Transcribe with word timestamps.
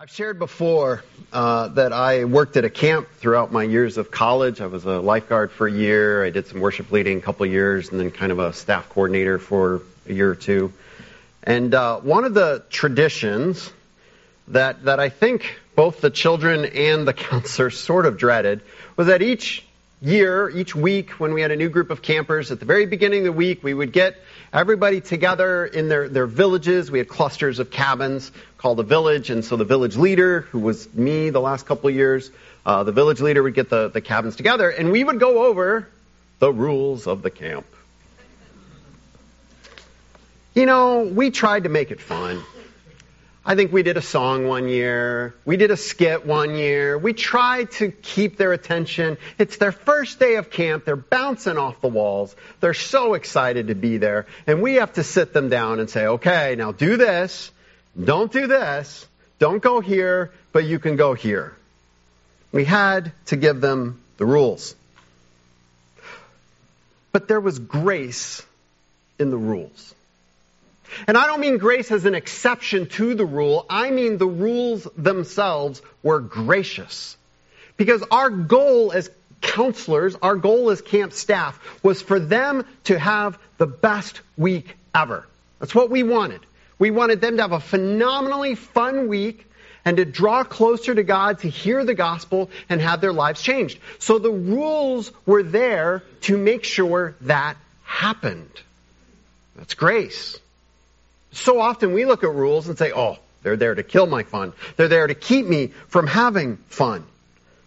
I've 0.00 0.10
shared 0.10 0.38
before 0.38 1.02
uh, 1.32 1.66
that 1.70 1.92
I 1.92 2.24
worked 2.24 2.56
at 2.56 2.64
a 2.64 2.70
camp 2.70 3.08
throughout 3.16 3.50
my 3.50 3.64
years 3.64 3.98
of 3.98 4.12
college. 4.12 4.60
I 4.60 4.66
was 4.66 4.84
a 4.84 5.00
lifeguard 5.00 5.50
for 5.50 5.66
a 5.66 5.72
year. 5.72 6.24
I 6.24 6.30
did 6.30 6.46
some 6.46 6.60
worship 6.60 6.92
leading 6.92 7.18
a 7.18 7.20
couple 7.20 7.44
years, 7.46 7.88
and 7.88 7.98
then 7.98 8.12
kind 8.12 8.30
of 8.30 8.38
a 8.38 8.52
staff 8.52 8.88
coordinator 8.90 9.40
for 9.40 9.82
a 10.08 10.12
year 10.12 10.30
or 10.30 10.36
two. 10.36 10.72
And 11.42 11.74
uh, 11.74 11.98
one 11.98 12.22
of 12.22 12.32
the 12.32 12.62
traditions 12.70 13.72
that 14.46 14.84
that 14.84 15.00
I 15.00 15.08
think 15.08 15.58
both 15.74 16.00
the 16.00 16.10
children 16.10 16.64
and 16.64 17.04
the 17.04 17.12
counselors 17.28 17.76
sort 17.76 18.06
of 18.06 18.18
dreaded 18.18 18.60
was 18.94 19.08
that 19.08 19.20
each 19.20 19.66
year, 20.00 20.48
each 20.50 20.74
week, 20.74 21.10
when 21.12 21.34
we 21.34 21.40
had 21.40 21.50
a 21.50 21.56
new 21.56 21.68
group 21.68 21.90
of 21.90 22.02
campers, 22.02 22.50
at 22.50 22.60
the 22.60 22.66
very 22.66 22.86
beginning 22.86 23.20
of 23.20 23.24
the 23.24 23.32
week, 23.32 23.62
we 23.62 23.74
would 23.74 23.92
get 23.92 24.16
everybody 24.52 25.00
together 25.00 25.66
in 25.66 25.88
their, 25.88 26.08
their 26.08 26.26
villages. 26.26 26.90
We 26.90 26.98
had 26.98 27.08
clusters 27.08 27.58
of 27.58 27.70
cabins 27.70 28.30
called 28.58 28.78
a 28.80 28.84
village, 28.84 29.30
and 29.30 29.44
so 29.44 29.56
the 29.56 29.64
village 29.64 29.96
leader, 29.96 30.42
who 30.42 30.60
was 30.60 30.92
me 30.94 31.30
the 31.30 31.40
last 31.40 31.66
couple 31.66 31.88
of 31.88 31.94
years, 31.94 32.30
uh, 32.64 32.84
the 32.84 32.92
village 32.92 33.20
leader 33.20 33.42
would 33.42 33.54
get 33.54 33.70
the, 33.70 33.88
the 33.88 34.00
cabins 34.00 34.36
together, 34.36 34.70
and 34.70 34.92
we 34.92 35.02
would 35.02 35.18
go 35.18 35.46
over 35.46 35.88
the 36.38 36.52
rules 36.52 37.06
of 37.06 37.22
the 37.22 37.30
camp. 37.30 37.66
You 40.54 40.66
know, 40.66 41.02
we 41.02 41.30
tried 41.30 41.64
to 41.64 41.68
make 41.68 41.90
it 41.90 42.00
fun. 42.00 42.42
I 43.48 43.54
think 43.54 43.72
we 43.72 43.82
did 43.82 43.96
a 43.96 44.02
song 44.02 44.46
one 44.46 44.68
year. 44.68 45.34
We 45.46 45.56
did 45.56 45.70
a 45.70 45.76
skit 45.78 46.26
one 46.26 46.54
year. 46.54 46.98
We 46.98 47.14
tried 47.14 47.70
to 47.72 47.90
keep 47.90 48.36
their 48.36 48.52
attention. 48.52 49.16
It's 49.38 49.56
their 49.56 49.72
first 49.72 50.20
day 50.20 50.34
of 50.34 50.50
camp. 50.50 50.84
They're 50.84 50.96
bouncing 50.96 51.56
off 51.56 51.80
the 51.80 51.88
walls. 51.88 52.36
They're 52.60 52.74
so 52.74 53.14
excited 53.14 53.68
to 53.68 53.74
be 53.74 53.96
there. 53.96 54.26
And 54.46 54.60
we 54.60 54.74
have 54.74 54.92
to 54.92 55.02
sit 55.02 55.32
them 55.32 55.48
down 55.48 55.80
and 55.80 55.88
say, 55.88 56.06
okay, 56.06 56.56
now 56.58 56.72
do 56.72 56.98
this. 56.98 57.50
Don't 57.98 58.30
do 58.30 58.48
this. 58.48 59.06
Don't 59.38 59.62
go 59.62 59.80
here, 59.80 60.30
but 60.52 60.64
you 60.64 60.78
can 60.78 60.96
go 60.96 61.14
here. 61.14 61.56
We 62.52 62.66
had 62.66 63.12
to 63.26 63.36
give 63.36 63.62
them 63.62 63.98
the 64.18 64.26
rules. 64.26 64.74
But 67.12 67.28
there 67.28 67.40
was 67.40 67.58
grace 67.58 68.44
in 69.18 69.30
the 69.30 69.38
rules. 69.38 69.94
And 71.06 71.16
I 71.16 71.26
don't 71.26 71.40
mean 71.40 71.58
grace 71.58 71.90
as 71.90 72.04
an 72.04 72.14
exception 72.14 72.86
to 72.90 73.14
the 73.14 73.26
rule. 73.26 73.66
I 73.68 73.90
mean 73.90 74.18
the 74.18 74.26
rules 74.26 74.86
themselves 74.96 75.82
were 76.02 76.20
gracious. 76.20 77.16
Because 77.76 78.02
our 78.10 78.30
goal 78.30 78.92
as 78.92 79.10
counselors, 79.40 80.16
our 80.16 80.36
goal 80.36 80.70
as 80.70 80.80
camp 80.80 81.12
staff 81.12 81.58
was 81.82 82.02
for 82.02 82.18
them 82.18 82.64
to 82.84 82.98
have 82.98 83.38
the 83.58 83.66
best 83.66 84.20
week 84.36 84.76
ever. 84.94 85.26
That's 85.60 85.74
what 85.74 85.90
we 85.90 86.02
wanted. 86.02 86.40
We 86.78 86.90
wanted 86.90 87.20
them 87.20 87.36
to 87.36 87.42
have 87.42 87.52
a 87.52 87.60
phenomenally 87.60 88.54
fun 88.54 89.08
week 89.08 89.44
and 89.84 89.96
to 89.96 90.04
draw 90.04 90.44
closer 90.44 90.94
to 90.94 91.02
God, 91.02 91.40
to 91.40 91.48
hear 91.48 91.84
the 91.84 91.94
gospel, 91.94 92.50
and 92.68 92.80
have 92.80 93.00
their 93.00 93.12
lives 93.12 93.40
changed. 93.40 93.78
So 93.98 94.18
the 94.18 94.30
rules 94.30 95.10
were 95.24 95.42
there 95.42 96.02
to 96.22 96.36
make 96.36 96.64
sure 96.64 97.14
that 97.22 97.56
happened. 97.84 98.50
That's 99.56 99.74
grace. 99.74 100.38
So 101.32 101.60
often 101.60 101.92
we 101.92 102.04
look 102.04 102.24
at 102.24 102.30
rules 102.30 102.68
and 102.68 102.78
say, 102.78 102.92
oh, 102.92 103.18
they're 103.42 103.56
there 103.56 103.74
to 103.74 103.82
kill 103.82 104.06
my 104.06 104.22
fun. 104.22 104.52
They're 104.76 104.88
there 104.88 105.06
to 105.06 105.14
keep 105.14 105.46
me 105.46 105.68
from 105.88 106.06
having 106.06 106.56
fun. 106.68 107.04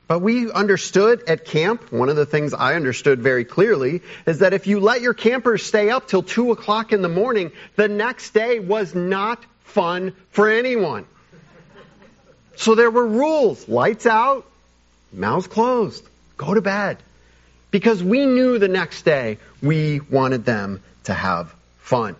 But 0.07 0.19
we 0.19 0.51
understood 0.51 1.23
at 1.27 1.45
camp, 1.45 1.91
one 1.91 2.09
of 2.09 2.17
the 2.17 2.25
things 2.25 2.53
I 2.53 2.75
understood 2.75 3.21
very 3.21 3.45
clearly 3.45 4.01
is 4.25 4.39
that 4.39 4.53
if 4.53 4.67
you 4.67 4.81
let 4.81 5.01
your 5.01 5.13
campers 5.13 5.63
stay 5.63 5.89
up 5.89 6.09
till 6.09 6.21
2 6.21 6.51
o'clock 6.51 6.91
in 6.91 7.01
the 7.01 7.07
morning, 7.07 7.53
the 7.77 7.87
next 7.87 8.31
day 8.31 8.59
was 8.59 8.93
not 8.93 9.41
fun 9.63 10.13
for 10.31 10.49
anyone. 10.49 11.05
So 12.57 12.75
there 12.75 12.91
were 12.91 13.07
rules. 13.07 13.69
Lights 13.69 14.05
out, 14.05 14.45
mouths 15.13 15.47
closed, 15.47 16.05
go 16.35 16.53
to 16.53 16.61
bed. 16.61 16.97
Because 17.71 18.03
we 18.03 18.25
knew 18.25 18.59
the 18.59 18.67
next 18.67 19.03
day 19.03 19.37
we 19.61 20.01
wanted 20.01 20.43
them 20.43 20.83
to 21.05 21.13
have 21.13 21.55
fun. 21.79 22.17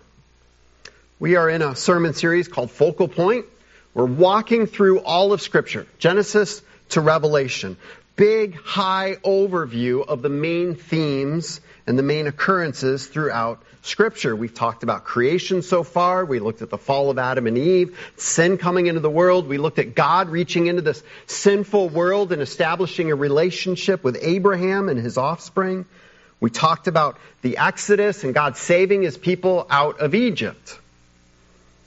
We 1.22 1.36
are 1.36 1.48
in 1.48 1.62
a 1.62 1.76
sermon 1.76 2.14
series 2.14 2.48
called 2.48 2.72
Focal 2.72 3.06
Point. 3.06 3.46
We're 3.94 4.06
walking 4.06 4.66
through 4.66 5.02
all 5.02 5.32
of 5.32 5.40
Scripture, 5.40 5.86
Genesis 6.00 6.62
to 6.88 7.00
Revelation. 7.00 7.76
Big, 8.16 8.56
high 8.56 9.18
overview 9.24 10.04
of 10.04 10.20
the 10.20 10.28
main 10.28 10.74
themes 10.74 11.60
and 11.86 11.96
the 11.96 12.02
main 12.02 12.26
occurrences 12.26 13.06
throughout 13.06 13.62
Scripture. 13.82 14.34
We've 14.34 14.52
talked 14.52 14.82
about 14.82 15.04
creation 15.04 15.62
so 15.62 15.84
far. 15.84 16.24
We 16.24 16.40
looked 16.40 16.60
at 16.60 16.70
the 16.70 16.76
fall 16.76 17.08
of 17.08 17.20
Adam 17.20 17.46
and 17.46 17.56
Eve, 17.56 17.96
sin 18.16 18.58
coming 18.58 18.88
into 18.88 18.98
the 18.98 19.08
world. 19.08 19.46
We 19.46 19.58
looked 19.58 19.78
at 19.78 19.94
God 19.94 20.28
reaching 20.28 20.66
into 20.66 20.82
this 20.82 21.04
sinful 21.26 21.90
world 21.90 22.32
and 22.32 22.42
establishing 22.42 23.12
a 23.12 23.14
relationship 23.14 24.02
with 24.02 24.18
Abraham 24.20 24.88
and 24.88 24.98
his 24.98 25.16
offspring. 25.16 25.86
We 26.40 26.50
talked 26.50 26.88
about 26.88 27.16
the 27.42 27.58
Exodus 27.58 28.24
and 28.24 28.34
God 28.34 28.56
saving 28.56 29.02
his 29.02 29.16
people 29.16 29.68
out 29.70 30.00
of 30.00 30.16
Egypt. 30.16 30.80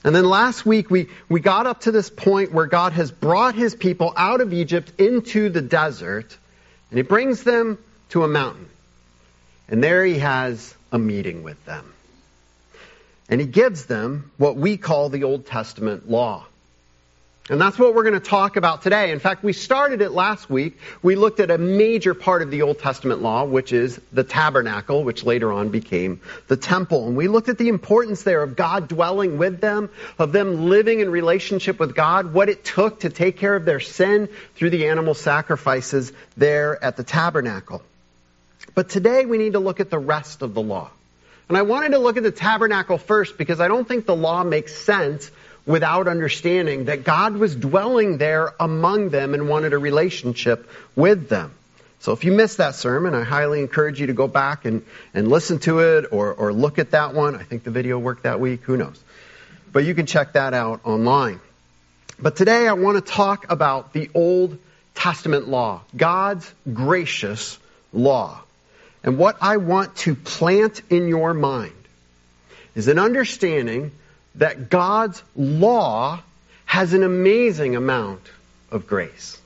And 0.06 0.14
then 0.14 0.24
last 0.24 0.64
week 0.64 0.88
we, 0.88 1.08
we 1.28 1.40
got 1.40 1.66
up 1.66 1.80
to 1.80 1.90
this 1.90 2.08
point 2.08 2.52
where 2.52 2.66
God 2.66 2.92
has 2.92 3.10
brought 3.10 3.56
his 3.56 3.74
people 3.74 4.12
out 4.16 4.40
of 4.40 4.52
Egypt 4.52 4.92
into 4.98 5.48
the 5.48 5.60
desert, 5.60 6.38
and 6.90 6.96
he 6.96 7.02
brings 7.02 7.42
them 7.42 7.76
to 8.10 8.22
a 8.22 8.28
mountain. 8.28 8.68
And 9.68 9.82
there 9.82 10.04
he 10.04 10.20
has 10.20 10.72
a 10.92 10.98
meeting 10.98 11.42
with 11.42 11.62
them. 11.64 11.92
And 13.28 13.40
he 13.40 13.48
gives 13.48 13.86
them 13.86 14.30
what 14.36 14.54
we 14.54 14.76
call 14.76 15.08
the 15.08 15.24
Old 15.24 15.44
Testament 15.44 16.08
law. 16.08 16.46
And 17.48 17.60
that's 17.60 17.78
what 17.78 17.94
we're 17.94 18.02
going 18.02 18.14
to 18.14 18.28
talk 18.28 18.56
about 18.56 18.82
today. 18.82 19.12
In 19.12 19.20
fact, 19.20 19.44
we 19.44 19.52
started 19.52 20.02
it 20.02 20.10
last 20.10 20.50
week. 20.50 20.80
We 21.00 21.14
looked 21.14 21.38
at 21.38 21.48
a 21.48 21.58
major 21.58 22.12
part 22.12 22.42
of 22.42 22.50
the 22.50 22.62
Old 22.62 22.80
Testament 22.80 23.22
law, 23.22 23.44
which 23.44 23.72
is 23.72 24.00
the 24.12 24.24
tabernacle, 24.24 25.04
which 25.04 25.22
later 25.22 25.52
on 25.52 25.68
became 25.68 26.20
the 26.48 26.56
temple. 26.56 27.06
And 27.06 27.16
we 27.16 27.28
looked 27.28 27.48
at 27.48 27.56
the 27.56 27.68
importance 27.68 28.24
there 28.24 28.42
of 28.42 28.56
God 28.56 28.88
dwelling 28.88 29.38
with 29.38 29.60
them, 29.60 29.90
of 30.18 30.32
them 30.32 30.68
living 30.68 30.98
in 30.98 31.08
relationship 31.08 31.78
with 31.78 31.94
God, 31.94 32.32
what 32.32 32.48
it 32.48 32.64
took 32.64 33.00
to 33.00 33.10
take 33.10 33.36
care 33.36 33.54
of 33.54 33.64
their 33.64 33.80
sin 33.80 34.28
through 34.56 34.70
the 34.70 34.88
animal 34.88 35.14
sacrifices 35.14 36.12
there 36.36 36.82
at 36.82 36.96
the 36.96 37.04
tabernacle. 37.04 37.80
But 38.74 38.88
today 38.88 39.24
we 39.24 39.38
need 39.38 39.52
to 39.52 39.60
look 39.60 39.78
at 39.78 39.88
the 39.88 40.00
rest 40.00 40.42
of 40.42 40.52
the 40.52 40.62
law. 40.62 40.90
And 41.48 41.56
I 41.56 41.62
wanted 41.62 41.92
to 41.92 41.98
look 41.98 42.16
at 42.16 42.24
the 42.24 42.32
tabernacle 42.32 42.98
first 42.98 43.38
because 43.38 43.60
I 43.60 43.68
don't 43.68 43.86
think 43.86 44.04
the 44.04 44.16
law 44.16 44.42
makes 44.42 44.74
sense 44.74 45.30
without 45.66 46.06
understanding 46.06 46.84
that 46.84 47.02
God 47.04 47.36
was 47.36 47.54
dwelling 47.54 48.18
there 48.18 48.54
among 48.60 49.10
them 49.10 49.34
and 49.34 49.48
wanted 49.48 49.72
a 49.72 49.78
relationship 49.78 50.70
with 50.94 51.28
them. 51.28 51.52
So 51.98 52.12
if 52.12 52.24
you 52.24 52.30
missed 52.30 52.58
that 52.58 52.76
sermon, 52.76 53.14
I 53.14 53.24
highly 53.24 53.60
encourage 53.60 54.00
you 54.00 54.06
to 54.06 54.12
go 54.12 54.28
back 54.28 54.64
and, 54.64 54.84
and 55.12 55.28
listen 55.28 55.58
to 55.60 55.80
it 55.80 56.06
or, 56.12 56.32
or 56.32 56.52
look 56.52 56.78
at 56.78 56.92
that 56.92 57.14
one. 57.14 57.34
I 57.34 57.42
think 57.42 57.64
the 57.64 57.72
video 57.72 57.98
worked 57.98 58.22
that 58.22 58.38
week. 58.38 58.62
Who 58.62 58.76
knows? 58.76 59.02
But 59.72 59.84
you 59.84 59.94
can 59.94 60.06
check 60.06 60.34
that 60.34 60.54
out 60.54 60.80
online. 60.84 61.40
But 62.18 62.36
today 62.36 62.68
I 62.68 62.74
want 62.74 63.04
to 63.04 63.12
talk 63.12 63.50
about 63.50 63.92
the 63.92 64.08
Old 64.14 64.56
Testament 64.94 65.48
law, 65.48 65.82
God's 65.94 66.50
gracious 66.72 67.58
law. 67.92 68.40
And 69.02 69.18
what 69.18 69.36
I 69.40 69.56
want 69.58 69.96
to 69.96 70.14
plant 70.14 70.82
in 70.90 71.08
your 71.08 71.34
mind 71.34 71.72
is 72.74 72.88
an 72.88 72.98
understanding 72.98 73.92
that 74.36 74.70
God's 74.70 75.22
law 75.34 76.20
has 76.64 76.92
an 76.92 77.02
amazing 77.02 77.76
amount 77.76 78.22
of 78.70 78.86
grace. 78.86 79.40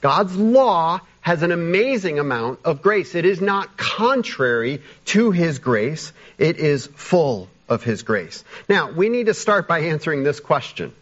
God's 0.00 0.36
law 0.36 1.00
has 1.20 1.42
an 1.42 1.52
amazing 1.52 2.18
amount 2.18 2.60
of 2.64 2.82
grace. 2.82 3.14
It 3.14 3.24
is 3.24 3.40
not 3.40 3.76
contrary 3.76 4.82
to 5.06 5.30
His 5.30 5.60
grace. 5.60 6.12
It 6.38 6.58
is 6.58 6.86
full 6.86 7.48
of 7.68 7.84
His 7.84 8.02
grace. 8.02 8.44
Now, 8.68 8.90
we 8.90 9.08
need 9.08 9.26
to 9.26 9.34
start 9.34 9.68
by 9.68 9.80
answering 9.80 10.24
this 10.24 10.40
question. 10.40 10.92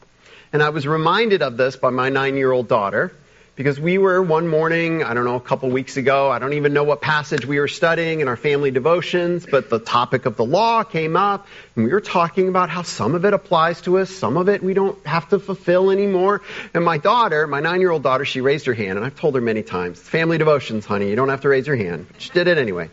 And 0.52 0.62
I 0.62 0.68
was 0.68 0.86
reminded 0.86 1.42
of 1.42 1.56
this 1.56 1.76
by 1.76 1.90
my 1.90 2.10
nine 2.10 2.36
year 2.36 2.52
old 2.52 2.68
daughter 2.68 3.14
because 3.56 3.78
we 3.78 3.98
were 3.98 4.22
one 4.22 4.48
morning, 4.48 5.02
I 5.02 5.12
don't 5.12 5.24
know, 5.24 5.34
a 5.34 5.40
couple 5.40 5.68
weeks 5.70 5.96
ago, 5.96 6.30
I 6.30 6.38
don't 6.38 6.54
even 6.54 6.72
know 6.72 6.84
what 6.84 7.00
passage 7.00 7.44
we 7.44 7.58
were 7.58 7.68
studying 7.68 8.20
in 8.20 8.28
our 8.28 8.36
family 8.36 8.70
devotions, 8.70 9.46
but 9.50 9.68
the 9.68 9.78
topic 9.78 10.26
of 10.26 10.36
the 10.36 10.44
law 10.44 10.82
came 10.82 11.16
up, 11.16 11.46
and 11.76 11.84
we 11.84 11.92
were 11.92 12.00
talking 12.00 12.48
about 12.48 12.70
how 12.70 12.82
some 12.82 13.14
of 13.14 13.24
it 13.24 13.34
applies 13.34 13.82
to 13.82 13.98
us, 13.98 14.10
some 14.10 14.36
of 14.36 14.48
it 14.48 14.62
we 14.62 14.72
don't 14.72 15.04
have 15.06 15.28
to 15.30 15.38
fulfill 15.38 15.90
anymore. 15.90 16.42
And 16.72 16.84
my 16.84 16.98
daughter, 16.98 17.46
my 17.46 17.60
nine 17.60 17.80
year 17.80 17.90
old 17.90 18.02
daughter, 18.02 18.24
she 18.24 18.40
raised 18.40 18.66
her 18.66 18.74
hand, 18.74 18.98
and 18.98 19.04
I've 19.04 19.18
told 19.18 19.34
her 19.34 19.40
many 19.40 19.62
times, 19.62 20.00
family 20.00 20.38
devotions, 20.38 20.86
honey, 20.86 21.10
you 21.10 21.16
don't 21.16 21.28
have 21.28 21.42
to 21.42 21.48
raise 21.48 21.66
your 21.66 21.76
hand. 21.76 22.06
She 22.18 22.30
did 22.30 22.48
it 22.48 22.56
anyway. 22.56 22.88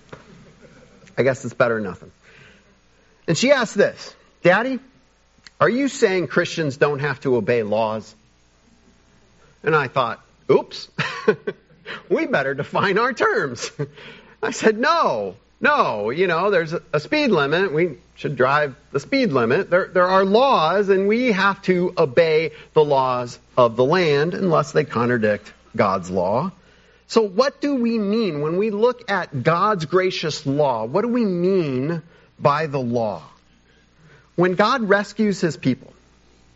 I 1.18 1.24
guess 1.24 1.44
it's 1.46 1.54
better 1.54 1.76
than 1.76 1.84
nothing. 1.84 2.12
And 3.28 3.38
she 3.38 3.52
asked 3.52 3.76
this, 3.76 4.16
Daddy, 4.44 4.80
are 5.60 5.70
you 5.70 5.88
saying 5.88 6.28
Christians 6.28 6.78
don't 6.78 7.00
have 7.00 7.20
to 7.22 7.36
obey 7.36 7.64
laws? 7.64 8.14
And 9.64 9.76
I 9.76 9.88
thought, 9.88 10.22
oops, 10.50 10.90
we 12.10 12.26
better 12.26 12.54
define 12.54 12.98
our 12.98 13.14
terms. 13.14 13.72
I 14.42 14.52
said, 14.52 14.78
no, 14.78 15.36
No, 15.60 16.12
you 16.12 16.28
know, 16.28 16.52
there's 16.52 16.74
a 16.94 17.00
speed 17.00 17.32
limit. 17.32 17.74
We 17.74 17.98
should 18.16 18.36
drive 18.36 18.76
the 18.92 19.00
speed 19.00 19.32
limit. 19.32 19.70
There, 19.72 19.88
there 19.88 20.08
are 20.08 20.24
laws, 20.24 20.90
and 20.90 21.08
we 21.08 21.32
have 21.32 21.62
to 21.64 21.94
obey 21.98 22.52
the 22.74 22.86
laws 22.86 23.40
of 23.58 23.76
the 23.76 23.84
land 23.84 24.36
unless 24.36 24.72
they 24.72 24.84
contradict 24.84 25.52
God's 25.76 26.12
law. 26.12 26.52
So, 27.08 27.22
what 27.22 27.60
do 27.60 27.76
we 27.76 27.98
mean 27.98 28.42
when 28.42 28.58
we 28.58 28.70
look 28.70 29.10
at 29.10 29.42
God's 29.42 29.86
gracious 29.86 30.46
law? 30.46 30.86
What 30.86 31.02
do 31.02 31.08
we 31.08 31.26
mean 31.26 32.04
by 32.38 32.68
the 32.68 32.80
law? 32.80 33.24
When 34.36 34.54
God 34.54 34.84
rescues 34.84 35.42
his 35.42 35.58
people, 35.58 35.92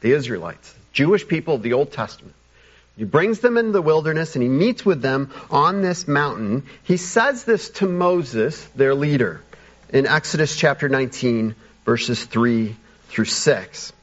the 0.02 0.12
Israelites, 0.12 0.76
Jewish 0.94 1.28
people 1.28 1.56
of 1.56 1.64
the 1.64 1.74
Old 1.74 1.92
Testament, 1.92 2.36
he 3.02 3.06
brings 3.06 3.40
them 3.40 3.58
into 3.58 3.72
the 3.72 3.82
wilderness 3.82 4.36
and 4.36 4.44
he 4.44 4.48
meets 4.48 4.86
with 4.86 5.02
them 5.02 5.32
on 5.50 5.82
this 5.82 6.08
mountain. 6.08 6.68
He 6.84 6.98
says 6.98 7.46
this 7.46 7.72
to 7.80 7.88
Moses, 7.88 8.64
their 8.76 8.94
leader, 8.94 9.42
in 9.90 10.06
Exodus 10.06 10.56
chapter 10.56 10.88
19, 10.88 11.56
verses 11.84 12.24
3 12.24 12.76
through 13.08 13.26
6. 13.26 13.90
It 13.90 13.96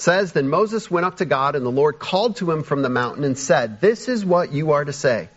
says, 0.00 0.32
Then 0.32 0.48
Moses 0.48 0.90
went 0.90 1.06
up 1.06 1.18
to 1.18 1.24
God, 1.24 1.54
and 1.54 1.64
the 1.64 1.70
Lord 1.70 2.00
called 2.00 2.38
to 2.38 2.50
him 2.50 2.64
from 2.64 2.82
the 2.82 2.88
mountain 2.88 3.22
and 3.22 3.38
said, 3.38 3.80
This 3.80 4.08
is 4.08 4.24
what 4.24 4.52
you 4.52 4.72
are 4.72 4.84
to 4.84 4.92
say 4.92 5.28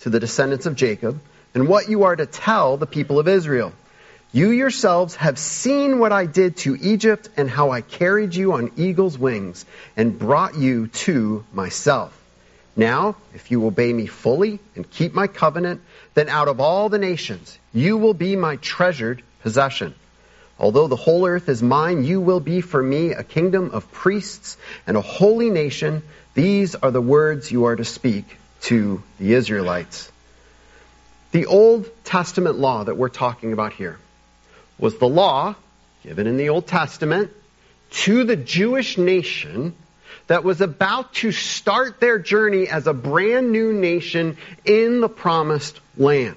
to 0.00 0.08
the 0.08 0.18
descendants 0.18 0.64
of 0.64 0.76
Jacob, 0.76 1.20
and 1.52 1.68
what 1.68 1.90
you 1.90 2.04
are 2.04 2.16
to 2.16 2.24
tell 2.24 2.78
the 2.78 2.86
people 2.86 3.18
of 3.18 3.28
Israel. 3.28 3.74
You 4.32 4.48
yourselves 4.48 5.14
have 5.16 5.38
seen 5.38 5.98
what 5.98 6.10
I 6.10 6.24
did 6.24 6.56
to 6.58 6.74
Egypt 6.74 7.28
and 7.36 7.50
how 7.50 7.70
I 7.72 7.82
carried 7.82 8.34
you 8.34 8.54
on 8.54 8.72
eagle's 8.78 9.18
wings 9.18 9.66
and 9.94 10.18
brought 10.18 10.56
you 10.56 10.86
to 11.04 11.44
myself. 11.52 12.15
Now, 12.76 13.16
if 13.34 13.50
you 13.50 13.66
obey 13.66 13.90
me 13.90 14.06
fully 14.06 14.60
and 14.74 14.88
keep 14.88 15.14
my 15.14 15.26
covenant, 15.26 15.80
then 16.12 16.28
out 16.28 16.48
of 16.48 16.60
all 16.60 16.90
the 16.90 16.98
nations 16.98 17.58
you 17.72 17.96
will 17.96 18.14
be 18.14 18.36
my 18.36 18.56
treasured 18.56 19.22
possession. 19.40 19.94
Although 20.58 20.86
the 20.86 20.96
whole 20.96 21.26
earth 21.26 21.48
is 21.48 21.62
mine, 21.62 22.04
you 22.04 22.20
will 22.20 22.40
be 22.40 22.60
for 22.60 22.82
me 22.82 23.12
a 23.12 23.22
kingdom 23.22 23.70
of 23.72 23.90
priests 23.92 24.56
and 24.86 24.96
a 24.96 25.02
holy 25.02 25.50
nation. 25.50 26.02
These 26.34 26.74
are 26.74 26.90
the 26.90 27.00
words 27.00 27.50
you 27.50 27.66
are 27.66 27.76
to 27.76 27.84
speak 27.84 28.24
to 28.62 29.02
the 29.18 29.34
Israelites. 29.34 30.10
The 31.32 31.46
Old 31.46 31.88
Testament 32.04 32.58
law 32.58 32.84
that 32.84 32.96
we're 32.96 33.08
talking 33.08 33.52
about 33.52 33.72
here 33.72 33.98
was 34.78 34.98
the 34.98 35.08
law 35.08 35.54
given 36.02 36.26
in 36.26 36.36
the 36.36 36.50
Old 36.50 36.66
Testament 36.66 37.30
to 37.90 38.24
the 38.24 38.36
Jewish 38.36 38.96
nation 38.96 39.74
that 40.26 40.44
was 40.44 40.60
about 40.60 41.14
to 41.14 41.32
start 41.32 42.00
their 42.00 42.18
journey 42.18 42.68
as 42.68 42.86
a 42.86 42.94
brand 42.94 43.52
new 43.52 43.72
nation 43.72 44.36
in 44.64 45.00
the 45.00 45.08
promised 45.08 45.80
land. 45.96 46.36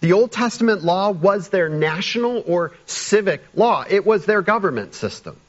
The 0.00 0.12
Old 0.12 0.32
Testament 0.32 0.84
law 0.84 1.10
was 1.10 1.48
their 1.48 1.68
national 1.68 2.44
or 2.46 2.72
civic 2.84 3.42
law. 3.54 3.84
It 3.88 4.04
was 4.04 4.26
their 4.26 4.42
government 4.42 4.94
system. 4.94 5.40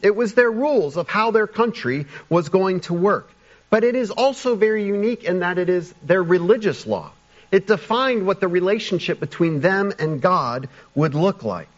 It 0.00 0.14
was 0.14 0.34
their 0.34 0.50
rules 0.50 0.96
of 0.96 1.08
how 1.08 1.32
their 1.32 1.46
country 1.46 2.06
was 2.28 2.48
going 2.48 2.80
to 2.82 2.94
work. 2.94 3.30
But 3.68 3.84
it 3.84 3.94
is 3.94 4.10
also 4.10 4.56
very 4.56 4.84
unique 4.84 5.24
in 5.24 5.40
that 5.40 5.58
it 5.58 5.68
is 5.68 5.92
their 6.04 6.22
religious 6.22 6.86
law. 6.86 7.12
It 7.50 7.66
defined 7.66 8.26
what 8.26 8.40
the 8.40 8.48
relationship 8.48 9.18
between 9.18 9.60
them 9.60 9.92
and 9.98 10.20
God 10.20 10.68
would 10.94 11.14
look 11.14 11.42
like. 11.42 11.68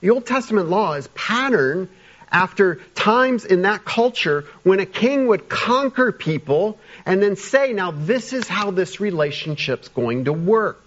The 0.00 0.10
Old 0.10 0.26
Testament 0.26 0.68
law 0.68 0.94
is 0.94 1.08
patterned 1.08 1.88
after 2.30 2.76
times 2.94 3.44
in 3.44 3.62
that 3.62 3.84
culture 3.84 4.44
when 4.62 4.80
a 4.80 4.86
king 4.86 5.26
would 5.28 5.48
conquer 5.48 6.12
people 6.12 6.78
and 7.04 7.22
then 7.22 7.36
say, 7.36 7.72
now 7.72 7.90
this 7.90 8.32
is 8.32 8.48
how 8.48 8.70
this 8.70 9.00
relationship's 9.00 9.88
going 9.88 10.24
to 10.24 10.32
work. 10.32 10.82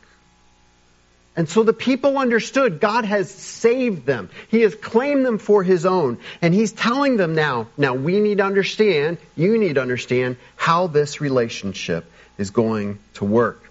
And 1.36 1.48
so 1.48 1.64
the 1.64 1.72
people 1.72 2.18
understood 2.18 2.82
God 2.82 3.06
has 3.06 3.32
saved 3.32 4.06
them. 4.06 4.30
He 4.50 4.62
has 4.62 4.76
claimed 4.76 5.26
them 5.26 5.38
for 5.38 5.64
His 5.64 5.86
own. 5.86 6.18
And 6.42 6.54
He's 6.54 6.74
telling 6.74 7.16
them 7.16 7.34
now, 7.34 7.68
now 7.78 7.94
we 7.94 8.20
need 8.20 8.40
to 8.40 8.44
understand, 8.44 9.20
you 9.38 9.58
need 9.58 9.76
to 9.76 9.82
understand 9.82 10.36
how 10.58 10.88
this 10.88 11.22
relationship 11.22 12.12
is 12.38 12.50
going 12.50 13.00
to 13.14 13.26
work. 13.26 13.69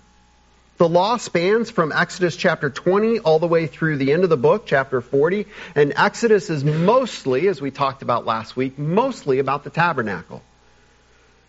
The 0.78 0.88
law 0.88 1.16
spans 1.16 1.72
from 1.72 1.90
Exodus 1.90 2.36
chapter 2.36 2.70
20 2.70 3.18
all 3.18 3.40
the 3.40 3.48
way 3.48 3.66
through 3.66 3.96
the 3.96 4.12
end 4.12 4.22
of 4.22 4.30
the 4.30 4.36
book, 4.36 4.62
chapter 4.64 5.00
40. 5.00 5.46
And 5.74 5.92
Exodus 5.96 6.50
is 6.50 6.62
mostly, 6.62 7.48
as 7.48 7.60
we 7.60 7.72
talked 7.72 8.02
about 8.02 8.26
last 8.26 8.54
week, 8.56 8.78
mostly 8.78 9.40
about 9.40 9.64
the 9.64 9.70
tabernacle. 9.70 10.40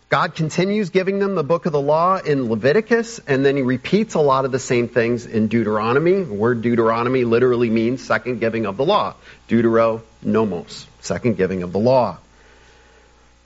God 0.08 0.34
continues 0.34 0.90
giving 0.90 1.20
them 1.20 1.36
the 1.36 1.44
book 1.44 1.66
of 1.66 1.72
the 1.72 1.80
law 1.80 2.16
in 2.16 2.48
Leviticus, 2.48 3.20
and 3.28 3.46
then 3.46 3.54
he 3.54 3.62
repeats 3.62 4.14
a 4.14 4.20
lot 4.20 4.44
of 4.44 4.50
the 4.50 4.58
same 4.58 4.88
things 4.88 5.26
in 5.26 5.46
Deuteronomy. 5.46 6.24
The 6.24 6.34
word 6.34 6.62
Deuteronomy 6.62 7.22
literally 7.22 7.70
means 7.70 8.04
second 8.04 8.40
giving 8.40 8.66
of 8.66 8.76
the 8.76 8.84
law. 8.84 9.14
Deutero 9.48 10.00
nomos, 10.22 10.88
second 11.02 11.36
giving 11.36 11.62
of 11.62 11.70
the 11.70 11.78
law. 11.78 12.18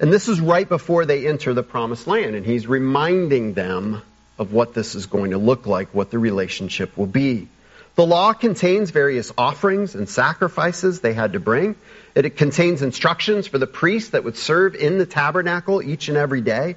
And 0.01 0.11
this 0.11 0.29
is 0.29 0.41
right 0.41 0.67
before 0.67 1.05
they 1.05 1.29
enter 1.29 1.53
the 1.53 1.63
promised 1.63 2.07
land, 2.07 2.35
and 2.35 2.47
he's 2.47 2.67
reminding 2.67 3.53
them 3.53 4.01
of 4.39 4.53
what 4.53 4.75
this 4.75 4.95
is 4.95 5.07
going 5.07 5.31
to 5.31 5.39
look 5.39 5.67
like, 5.67 5.95
what 5.95 6.11
the 6.11 6.19
relationship 6.19 6.97
will 6.97 7.07
be. 7.07 7.49
The 7.97 8.07
law 8.07 8.33
contains 8.33 8.91
various 8.91 9.33
offerings 9.39 9.95
and 9.95 10.09
sacrifices 10.09 11.01
they 11.01 11.15
had 11.15 11.35
to 11.35 11.41
bring. 11.41 11.77
It 12.17 12.37
contains 12.37 12.83
instructions 12.83 13.47
for 13.47 13.59
the 13.59 13.69
priests 13.69 14.11
that 14.11 14.25
would 14.25 14.37
serve 14.37 14.75
in 14.75 14.99
the 14.99 15.07
tabernacle 15.07 15.81
each 15.81 16.09
and 16.09 16.17
every 16.17 16.41
day. 16.41 16.75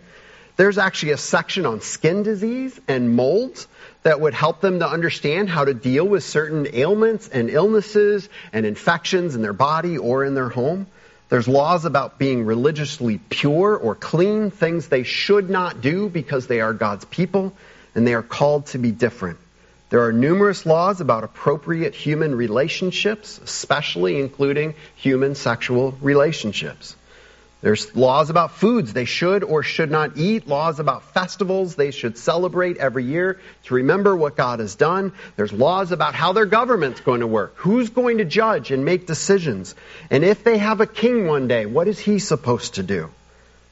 There's 0.57 0.77
actually 0.77 1.12
a 1.12 1.18
section 1.18 1.65
on 1.65 1.81
skin 1.81 2.24
disease 2.24 2.80
and 2.88 3.15
molds 3.15 3.68
that 4.03 4.21
would 4.21 4.33
help 4.33 4.62
them 4.62 4.80
to 4.80 4.88
understand 4.88 5.50
how 5.50 5.65
to 5.65 5.74
deal 5.74 6.06
with 6.06 6.24
certain 6.24 6.68
ailments 6.74 7.27
and 7.27 7.50
illnesses 7.50 8.30
and 8.53 8.65
infections 8.65 9.36
in 9.36 9.42
their 9.42 9.53
body 9.53 9.98
or 9.98 10.24
in 10.24 10.33
their 10.33 10.50
home. 10.50 10.88
There's 11.29 11.47
laws 11.47 11.83
about 11.85 12.18
being 12.18 12.45
religiously 12.45 13.19
pure 13.29 13.75
or 13.75 13.95
clean, 13.95 14.50
things 14.50 14.88
they 14.88 15.03
should 15.03 15.50
not 15.50 15.81
do 15.81 16.07
because 16.09 16.47
they 16.47 16.62
are 16.62 16.74
God's 16.74 17.06
people 17.06 17.53
and 17.95 18.07
they 18.07 18.13
are 18.13 18.24
called 18.24 18.68
to 18.68 18.77
be 18.77 18.91
different. 18.91 19.38
There 19.89 20.06
are 20.06 20.13
numerous 20.13 20.65
laws 20.65 21.01
about 21.01 21.24
appropriate 21.24 21.95
human 21.95 22.35
relationships, 22.35 23.39
especially 23.44 24.19
including 24.19 24.75
human 24.95 25.35
sexual 25.35 25.97
relationships. 26.01 26.95
There's 27.59 27.95
laws 27.95 28.30
about 28.30 28.51
foods 28.51 28.94
they 28.94 29.06
should 29.06 29.44
or 29.44 29.63
should 29.63 29.89
not 29.89 30.15
eat, 30.15 30.48
laws 30.48 30.80
about 30.80 31.01
festivals 31.13 31.75
they 31.75 31.89
should 31.89 32.18
celebrate 32.18 32.77
every 32.77 33.04
year 33.04 33.39
to 33.63 33.75
remember 33.75 34.15
what 34.15 34.36
God 34.36 34.59
has 34.59 34.75
done. 34.75 35.13
There's 35.36 35.51
laws 35.51 35.92
about 35.92 36.13
how 36.13 36.33
their 36.33 36.45
government's 36.45 37.01
going 37.01 37.21
to 37.21 37.27
work, 37.27 37.54
who's 37.56 37.89
going 37.89 38.19
to 38.19 38.25
judge 38.25 38.69
and 38.69 38.86
make 38.86 39.07
decisions. 39.07 39.74
And 40.12 40.24
if 40.24 40.44
they 40.44 40.59
have 40.59 40.81
a 40.81 40.86
king 40.86 41.25
one 41.25 41.48
day, 41.48 41.65
what 41.65 41.88
is 41.88 41.98
he 41.98 42.19
supposed 42.19 42.75
to 42.75 42.83
do? 42.83 43.09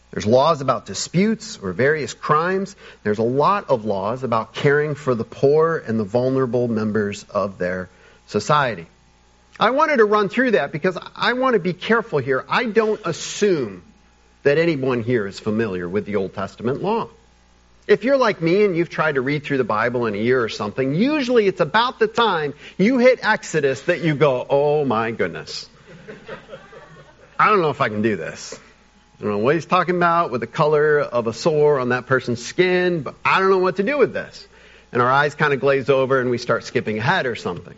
There's 0.09 0.25
laws 0.25 0.61
about 0.61 0.87
disputes 0.87 1.59
or 1.61 1.71
various 1.71 2.13
crimes. 2.13 2.75
There's 3.03 3.19
a 3.19 3.23
lot 3.23 3.69
of 3.69 3.85
laws 3.85 4.23
about 4.23 4.53
caring 4.53 4.95
for 4.95 5.13
the 5.13 5.25
poor 5.25 5.77
and 5.77 5.99
the 5.99 6.05
vulnerable 6.05 6.67
members 6.67 7.23
of 7.25 7.59
their 7.59 7.89
society. 8.25 8.87
I 9.59 9.71
wanted 9.71 9.97
to 9.97 10.05
run 10.05 10.27
through 10.29 10.51
that 10.51 10.71
because 10.71 10.97
I 11.15 11.33
want 11.33 11.53
to 11.53 11.59
be 11.59 11.73
careful 11.73 12.19
here. 12.19 12.45
I 12.49 12.65
don't 12.65 12.99
assume 13.05 13.83
that 14.43 14.57
anyone 14.57 15.01
here 15.01 15.25
is 15.25 15.39
familiar 15.39 15.87
with 15.87 16.05
the 16.05 16.17
Old 16.17 16.33
Testament 16.33 16.81
law. 16.81 17.09
If 17.87 18.03
you're 18.03 18.17
like 18.17 18.41
me 18.41 18.65
and 18.65 18.75
you've 18.75 18.89
tried 18.89 19.15
to 19.15 19.21
read 19.21 19.43
through 19.43 19.57
the 19.57 19.63
Bible 19.63 20.07
in 20.07 20.15
a 20.15 20.17
year 20.17 20.43
or 20.43 20.49
something, 20.49 20.95
usually 20.95 21.47
it's 21.47 21.61
about 21.61 21.99
the 21.99 22.07
time 22.07 22.53
you 22.77 22.97
hit 22.97 23.19
Exodus 23.23 23.81
that 23.83 24.01
you 24.01 24.15
go, 24.15 24.45
oh 24.49 24.83
my 24.83 25.11
goodness. 25.11 25.69
I 27.39 27.49
don't 27.49 27.61
know 27.61 27.69
if 27.69 27.81
I 27.81 27.89
can 27.89 28.01
do 28.01 28.15
this. 28.15 28.59
I 29.19 29.23
don't 29.23 29.31
know 29.31 29.37
what 29.37 29.55
he's 29.55 29.65
talking 29.65 29.95
about 29.95 30.31
with 30.31 30.41
the 30.41 30.47
color 30.47 30.99
of 30.99 31.27
a 31.27 31.33
sore 31.33 31.79
on 31.79 31.89
that 31.89 32.07
person's 32.07 32.43
skin, 32.43 33.03
but 33.03 33.15
I 33.23 33.39
don't 33.39 33.49
know 33.49 33.59
what 33.59 33.77
to 33.77 33.83
do 33.83 33.97
with 33.97 34.13
this. 34.13 34.47
And 34.91 35.01
our 35.01 35.11
eyes 35.11 35.35
kind 35.35 35.53
of 35.53 35.59
glaze 35.59 35.89
over 35.89 36.19
and 36.19 36.29
we 36.29 36.37
start 36.37 36.65
skipping 36.65 36.97
ahead 36.97 37.25
or 37.25 37.35
something. 37.35 37.75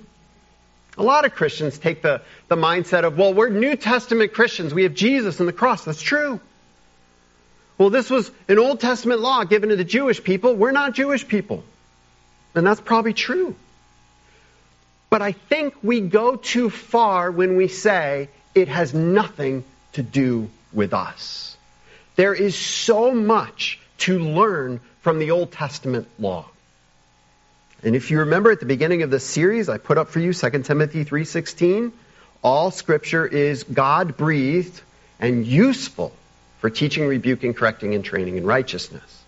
A 0.98 1.04
lot 1.04 1.26
of 1.26 1.36
Christians 1.36 1.78
take 1.78 2.02
the, 2.02 2.22
the 2.48 2.56
mindset 2.56 3.04
of, 3.04 3.18
well, 3.18 3.34
we're 3.34 3.50
New 3.50 3.76
Testament 3.76 4.34
Christians. 4.34 4.74
We 4.74 4.84
have 4.84 4.96
Jesus 4.96 5.40
and 5.40 5.48
the 5.48 5.54
cross. 5.54 5.86
That's 5.86 6.02
true. 6.02 6.40
Well, 7.78 7.92
this 7.92 8.10
was 8.10 8.32
an 8.48 8.58
Old 8.58 8.80
Testament 8.80 9.22
law 9.22 9.44
given 9.44 9.70
to 9.70 9.76
the 9.76 9.84
Jewish 9.84 10.24
people. 10.24 10.56
We're 10.56 10.72
not 10.72 10.94
Jewish 10.94 11.28
people. 11.28 11.64
And 12.56 12.66
that's 12.66 12.82
probably 12.82 13.14
true. 13.14 13.56
But 15.10 15.22
I 15.22 15.34
think 15.34 15.76
we 15.84 16.02
go 16.02 16.36
too 16.36 16.70
far 16.70 17.32
when 17.32 17.56
we 17.56 17.68
say 17.68 18.30
it 18.56 18.68
has 18.68 18.94
nothing 18.94 19.64
to 19.94 20.02
do 20.02 20.50
with 20.74 20.94
us. 20.94 21.56
There 22.16 22.34
is 22.34 22.56
so 22.56 23.14
much 23.14 23.80
to 24.00 24.18
learn 24.18 24.80
from 25.02 25.20
the 25.20 25.32
Old 25.32 25.52
Testament 25.52 26.08
law. 26.18 26.46
And 27.84 27.96
if 27.96 28.10
you 28.12 28.20
remember 28.20 28.52
at 28.52 28.60
the 28.60 28.66
beginning 28.66 29.04
of 29.04 29.12
this 29.12 29.24
series, 29.24 29.70
I 29.70 29.78
put 29.78 29.98
up 29.98 30.10
for 30.10 30.20
you 30.20 30.34
2 30.34 30.64
Timothy 30.64 31.04
3:16, 31.04 31.92
all 32.42 32.72
scripture 32.72 33.26
is 33.26 33.64
God-breathed 33.64 34.82
and 35.20 35.46
useful 35.46 36.12
for 36.60 36.70
teaching, 36.70 37.08
rebuking, 37.08 37.54
correcting 37.54 37.94
and 37.94 38.04
training 38.04 38.38
in 38.38 38.46
righteousness. 38.46 39.24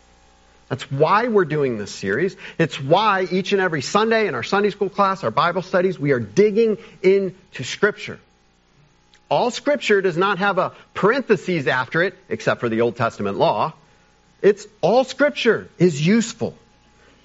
That's 0.67 0.91
why 0.91 1.27
we're 1.27 1.45
doing 1.45 1.77
this 1.77 1.91
series. 1.91 2.35
It's 2.59 2.79
why 2.79 3.27
each 3.31 3.53
and 3.53 3.61
every 3.61 3.81
Sunday 3.81 4.27
in 4.27 4.35
our 4.35 4.43
Sunday 4.43 4.69
school 4.69 4.89
class, 4.89 5.23
our 5.23 5.31
Bible 5.31 5.63
studies, 5.63 5.99
we 5.99 6.11
are 6.11 6.19
digging 6.19 6.77
into 7.01 7.63
Scripture. 7.63 8.19
All 9.29 9.49
Scripture 9.51 10.01
does 10.01 10.17
not 10.17 10.37
have 10.39 10.59
a 10.59 10.73
parenthesis 10.93 11.65
after 11.67 12.03
it, 12.03 12.15
except 12.29 12.59
for 12.59 12.69
the 12.69 12.81
Old 12.81 12.95
Testament 12.97 13.37
law. 13.37 13.73
It's 14.41 14.67
all 14.81 15.03
Scripture 15.03 15.69
is 15.79 16.05
useful. 16.05 16.55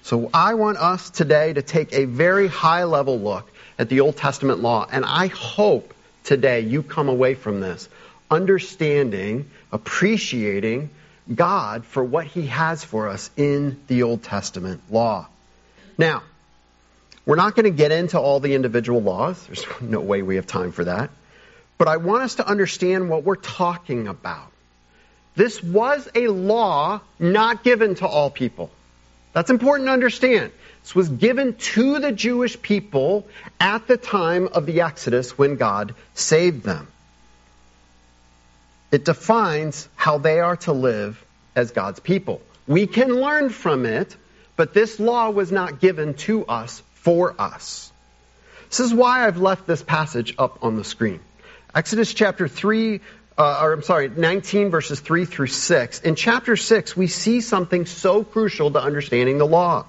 So 0.05 0.29
I 0.35 0.53
want 0.53 0.77
us 0.77 1.09
today 1.09 1.51
to 1.53 1.63
take 1.63 1.91
a 1.91 2.05
very 2.05 2.47
high 2.47 2.83
level 2.83 3.19
look 3.19 3.51
at 3.79 3.89
the 3.89 4.01
Old 4.01 4.15
Testament 4.15 4.59
law, 4.59 4.87
and 4.91 5.03
I 5.03 5.25
hope 5.25 5.95
today 6.23 6.59
you 6.59 6.83
come 6.83 7.09
away 7.09 7.33
from 7.33 7.59
this 7.59 7.89
understanding, 8.29 9.49
appreciating 9.71 10.91
God 11.33 11.85
for 11.85 12.03
what 12.03 12.27
He 12.27 12.45
has 12.45 12.83
for 12.83 13.09
us 13.09 13.31
in 13.35 13.81
the 13.87 14.03
Old 14.03 14.21
Testament 14.21 14.79
law. 14.91 15.25
Now, 15.97 16.21
we're 17.25 17.35
not 17.35 17.55
going 17.55 17.63
to 17.63 17.75
get 17.75 17.91
into 17.91 18.19
all 18.19 18.39
the 18.39 18.53
individual 18.53 19.01
laws. 19.01 19.43
There's 19.47 19.65
no 19.81 20.01
way 20.01 20.21
we 20.21 20.35
have 20.35 20.45
time 20.45 20.71
for 20.71 20.83
that. 20.83 21.09
But 21.79 21.87
I 21.87 21.97
want 21.97 22.21
us 22.21 22.35
to 22.35 22.47
understand 22.47 23.09
what 23.09 23.23
we're 23.23 23.37
talking 23.37 24.07
about. 24.07 24.51
This 25.35 25.63
was 25.63 26.07
a 26.13 26.27
law 26.27 27.01
not 27.17 27.63
given 27.63 27.95
to 27.95 28.05
all 28.05 28.29
people. 28.29 28.69
That's 29.35 29.49
important 29.49 29.89
to 29.89 29.91
understand. 29.91 30.53
This 30.81 30.95
was 30.95 31.09
given 31.09 31.55
to 31.55 31.99
the 31.99 32.13
Jewish 32.13 32.61
people 32.61 33.27
at 33.59 33.85
the 33.85 33.97
time 33.97 34.47
of 34.47 34.65
the 34.65 34.79
Exodus 34.79 35.37
when 35.37 35.57
God 35.57 35.93
saved 36.13 36.63
them. 36.63 36.87
It 38.93 39.03
defines 39.03 39.89
how 39.97 40.19
they 40.19 40.39
are 40.39 40.55
to 40.67 40.71
live 40.71 41.21
as 41.53 41.71
God's 41.71 41.99
people. 41.99 42.41
We 42.65 42.87
can 42.87 43.09
learn 43.09 43.49
from 43.49 43.85
it, 43.85 44.15
but 44.55 44.73
this 44.73 45.01
law 45.01 45.31
was 45.31 45.51
not 45.51 45.81
given 45.81 46.13
to 46.13 46.45
us 46.45 46.81
for 46.93 47.35
us. 47.37 47.91
This 48.69 48.79
is 48.79 48.93
why 48.93 49.27
I've 49.27 49.37
left 49.37 49.67
this 49.67 49.83
passage 49.83 50.33
up 50.37 50.63
on 50.63 50.77
the 50.77 50.85
screen. 50.85 51.19
Exodus 51.75 52.13
chapter 52.13 52.47
3, 52.47 53.01
uh, 53.37 53.59
or 53.63 53.73
I'm 53.73 53.83
sorry, 53.83 54.09
19 54.09 54.69
verses 54.69 54.99
3 54.99 55.25
through 55.25 55.47
6. 55.47 56.01
In 56.01 56.15
chapter 56.15 56.55
6, 56.55 56.95
we 56.95 57.07
see 57.07 57.41
something 57.41 57.85
so 57.85 58.23
crucial 58.23 58.71
to 58.71 58.81
understanding 58.81 59.37
the 59.37 59.47
law. 59.47 59.85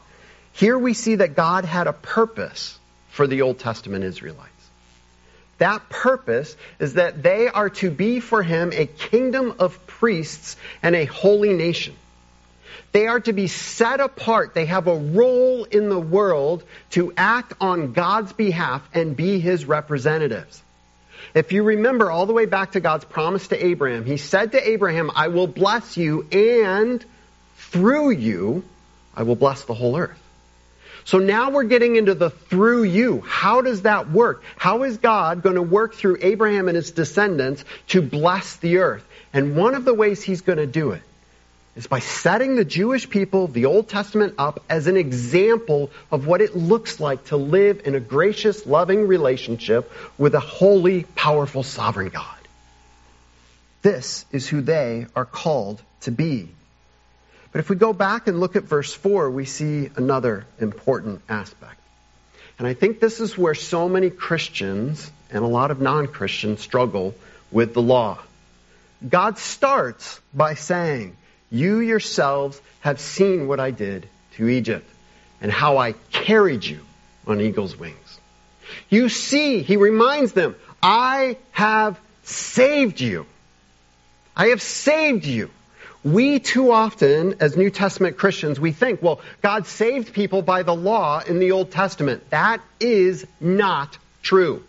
Here 0.53 0.79
we 0.79 0.95
see 0.95 1.17
that 1.17 1.37
God 1.37 1.65
had 1.65 1.87
a 1.87 1.93
purpose 1.93 2.79
for 3.11 3.26
the 3.26 3.43
Old 3.43 3.59
Testament 3.59 4.05
Israelites. 4.05 4.50
That 5.59 5.88
purpose 5.88 6.57
is 6.79 6.95
that 6.95 7.23
they 7.23 7.49
are 7.49 7.71
to 7.71 7.91
be 7.91 8.21
for 8.21 8.43
him 8.43 8.73
a 8.75 8.87
kingdom 8.87 9.55
of 9.59 9.87
priests 9.87 10.57
and 10.83 10.95
a 10.95 11.05
holy 11.05 11.53
nation. 11.53 11.95
They 12.93 13.07
are 13.07 13.21
to 13.21 13.33
be 13.33 13.47
set 13.47 14.00
apart. 14.00 14.55
They 14.55 14.67
have 14.67 14.87
a 14.87 14.97
role 14.97 15.65
in 15.65 15.88
the 15.88 16.00
world 16.00 16.62
to 16.91 17.12
act 17.17 17.55
on 17.61 17.93
God's 17.93 18.33
behalf 18.33 18.87
and 18.93 19.17
be 19.17 19.38
his 19.38 19.67
representatives. 19.67 20.62
If 21.35 21.52
you 21.52 21.62
remember 21.62 22.11
all 22.11 22.26
the 22.26 22.33
way 22.33 22.47
back 22.47 22.73
to 22.73 22.80
God's 22.80 23.04
promise 23.04 23.49
to 23.49 23.66
Abraham, 23.66 24.04
he 24.04 24.16
said 24.16 24.52
to 24.52 24.68
Abraham, 24.68 25.11
I 25.14 25.28
will 25.28 25.47
bless 25.47 25.97
you 25.97 26.26
and 26.33 27.04
through 27.56 28.11
you, 28.11 28.64
I 29.14 29.23
will 29.23 29.37
bless 29.37 29.64
the 29.64 29.75
whole 29.75 29.97
earth. 29.97 30.18
So 31.04 31.18
now 31.18 31.50
we're 31.50 31.64
getting 31.64 31.95
into 31.97 32.14
the 32.14 32.30
through 32.30 32.83
you. 32.83 33.21
How 33.21 33.61
does 33.61 33.83
that 33.83 34.11
work? 34.11 34.42
How 34.56 34.83
is 34.83 34.99
God 34.99 35.42
going 35.42 35.54
to 35.54 35.62
work 35.62 35.95
through 35.95 36.18
Abraham 36.21 36.68
and 36.68 36.75
his 36.75 36.90
descendants 36.90 37.64
to 37.88 38.02
bless 38.02 38.56
the 38.56 38.78
earth? 38.78 39.06
And 39.33 39.56
one 39.56 39.75
of 39.75 39.85
the 39.85 39.95
ways 39.95 40.23
he's 40.23 40.40
going 40.40 40.59
to 40.59 40.66
do 40.66 40.90
it 40.92 41.02
is 41.76 41.87
by 41.87 41.99
setting 41.99 42.56
the 42.56 42.64
Jewish 42.64 43.09
people, 43.09 43.49
the 43.49 43.66
Old 43.66 43.88
Testament, 43.88 44.35
up 44.38 44.64
as 44.68 44.87
an 44.87 44.97
example 44.97 45.90
of 46.11 46.26
what 46.26 46.40
it 46.40 46.56
looks 46.56 46.99
like 46.99 47.26
to 47.26 47.37
live 47.37 47.83
in 47.85 47.95
a 47.95 48.00
gracious, 48.00 48.66
loving 48.66 49.06
relationship 49.06 49.92
with 50.16 50.35
a 50.35 50.40
holy, 50.40 51.04
powerful, 51.04 51.62
sovereign 51.62 52.09
God. 52.09 52.25
This 53.83 54.25
is 54.33 54.49
who 54.49 54.62
they 54.62 55.06
are 55.14 55.26
called 55.26 55.80
to 56.00 56.11
be. 56.11 56.49
But 57.52 57.61
if 57.61 57.71
we 57.71 57.76
go 57.76 57.92
back 57.92 58.26
and 58.26 58.40
look 58.40 58.56
at 58.56 58.64
verse 58.64 58.92
4, 58.92 59.30
we 59.30 59.45
see 59.45 59.90
another 59.97 60.47
important 60.59 61.21
aspect. 61.28 61.80
And 62.59 62.66
I 62.66 62.73
think 62.73 63.00
this 63.00 63.21
is 63.21 63.37
where 63.37 63.54
so 63.54 63.88
many 63.88 64.09
Christians 64.09 65.11
and 65.30 65.45
a 65.45 65.47
lot 65.47 65.71
of 65.71 65.80
non 65.80 66.06
Christians 66.06 66.61
struggle 66.61 67.14
with 67.52 67.75
the 67.75 67.83
law. 67.83 68.18
God 69.06 69.38
starts 69.38 70.21
by 70.33 70.54
saying, 70.54 71.16
You 71.50 71.81
yourselves 71.81 72.61
have 72.81 73.00
seen 73.00 73.49
what 73.49 73.61
I 73.61 73.71
did 73.71 74.09
to 74.35 74.49
Egypt 74.49 74.88
and 75.41 75.50
how 75.50 75.79
I 75.79 75.93
carried 76.12 76.65
you 76.65 76.81
on 77.26 77.41
eagle's 77.41 77.76
wings. 77.79 78.21
You 78.88 79.09
see, 79.09 79.62
he 79.62 79.76
reminds 79.76 80.33
them, 80.33 80.57
I 80.83 81.37
have 81.53 81.99
saved 82.25 83.00
you. 83.00 83.26
I 84.37 84.49
have 84.49 84.62
saved 84.62 85.25
you. 85.25 85.50
We 86.05 86.38
too 86.38 86.71
often, 86.71 87.37
as 87.41 87.57
New 87.57 87.71
Testament 87.71 88.17
Christians, 88.17 88.61
we 88.61 88.71
think, 88.71 89.03
well, 89.03 89.21
God 89.43 89.67
saved 89.67 90.12
people 90.12 90.43
by 90.43 90.62
the 90.62 90.75
law 90.75 91.21
in 91.21 91.41
the 91.41 91.53
Old 91.53 91.73
Testament. 91.73 92.29
That 92.31 92.61
is 92.79 93.26
not 93.41 93.99
true. 94.23 94.62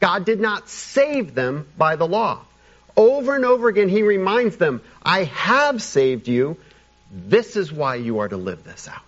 God 0.00 0.24
did 0.24 0.40
not 0.40 0.68
save 0.68 1.34
them 1.34 1.66
by 1.76 1.96
the 1.96 2.06
law. 2.06 2.40
Over 2.96 3.36
and 3.36 3.44
over 3.44 3.68
again, 3.68 3.88
he 3.88 4.02
reminds 4.02 4.56
them, 4.56 4.80
I 5.02 5.24
have 5.24 5.82
saved 5.82 6.28
you. 6.28 6.56
This 7.10 7.56
is 7.56 7.72
why 7.72 7.96
you 7.96 8.20
are 8.20 8.28
to 8.28 8.36
live 8.36 8.64
this 8.64 8.88
out. 8.88 9.02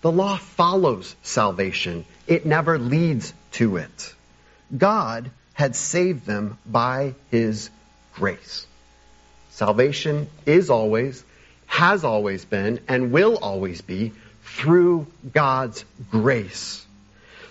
The 0.00 0.10
law 0.10 0.38
follows 0.38 1.14
salvation. 1.22 2.06
It 2.26 2.46
never 2.46 2.78
leads 2.78 3.34
to 3.52 3.76
it. 3.76 4.14
God 4.76 5.30
had 5.52 5.76
saved 5.76 6.24
them 6.24 6.56
by 6.64 7.14
his 7.30 7.70
grace. 8.14 8.66
Salvation 9.50 10.28
is 10.46 10.70
always, 10.70 11.22
has 11.66 12.02
always 12.04 12.44
been, 12.46 12.80
and 12.88 13.12
will 13.12 13.36
always 13.36 13.82
be 13.82 14.12
through 14.42 15.06
God's 15.32 15.84
grace. 16.10 16.86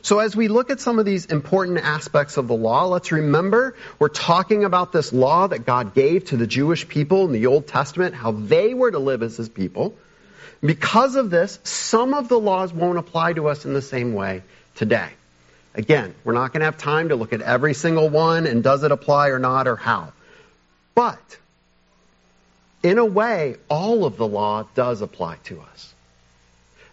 So 0.02 0.20
as 0.20 0.36
we 0.36 0.48
look 0.48 0.70
at 0.70 0.80
some 0.80 1.00
of 1.00 1.06
these 1.06 1.26
important 1.26 1.80
aspects 1.80 2.38
of 2.38 2.48
the 2.48 2.56
law, 2.56 2.86
let's 2.86 3.12
remember 3.12 3.76
we're 3.98 4.08
talking 4.10 4.64
about 4.64 4.92
this 4.92 5.12
law 5.12 5.48
that 5.48 5.66
God 5.66 5.94
gave 5.94 6.26
to 6.26 6.38
the 6.38 6.48
Jewish 6.48 6.88
people 6.88 7.26
in 7.26 7.32
the 7.32 7.48
Old 7.48 7.68
Testament, 7.68 8.16
how 8.16 8.32
they 8.32 8.74
were 8.74 8.92
to 8.92 9.00
live 9.00 9.24
as 9.24 9.38
his 9.38 9.50
people. 9.50 9.94
Because 10.62 11.16
of 11.16 11.30
this, 11.30 11.60
some 11.64 12.14
of 12.14 12.28
the 12.28 12.40
laws 12.40 12.74
won't 12.74 12.98
apply 12.98 13.34
to 13.34 13.48
us 13.48 13.66
in 13.66 13.74
the 13.74 13.82
same 13.82 14.14
way 14.14 14.44
today. 14.76 15.10
Again, 15.76 16.16
we're 16.24 16.34
not 16.34 16.52
going 16.52 16.62
to 16.62 16.66
have 16.66 16.78
time 16.78 17.10
to 17.10 17.16
look 17.16 17.32
at 17.32 17.42
every 17.42 17.74
single 17.74 18.10
one 18.10 18.48
and 18.48 18.64
does 18.64 18.84
it 18.84 18.92
apply 18.92 19.30
or 19.30 19.40
not 19.40 19.68
or 19.68 19.76
how. 19.76 20.12
But 20.96 21.38
in 22.84 22.98
a 22.98 23.06
way, 23.06 23.56
all 23.70 24.06
of 24.06 24.18
the 24.18 24.28
law 24.28 24.66
does 24.76 25.02
apply 25.02 25.38
to 25.46 25.62
us. 25.62 25.94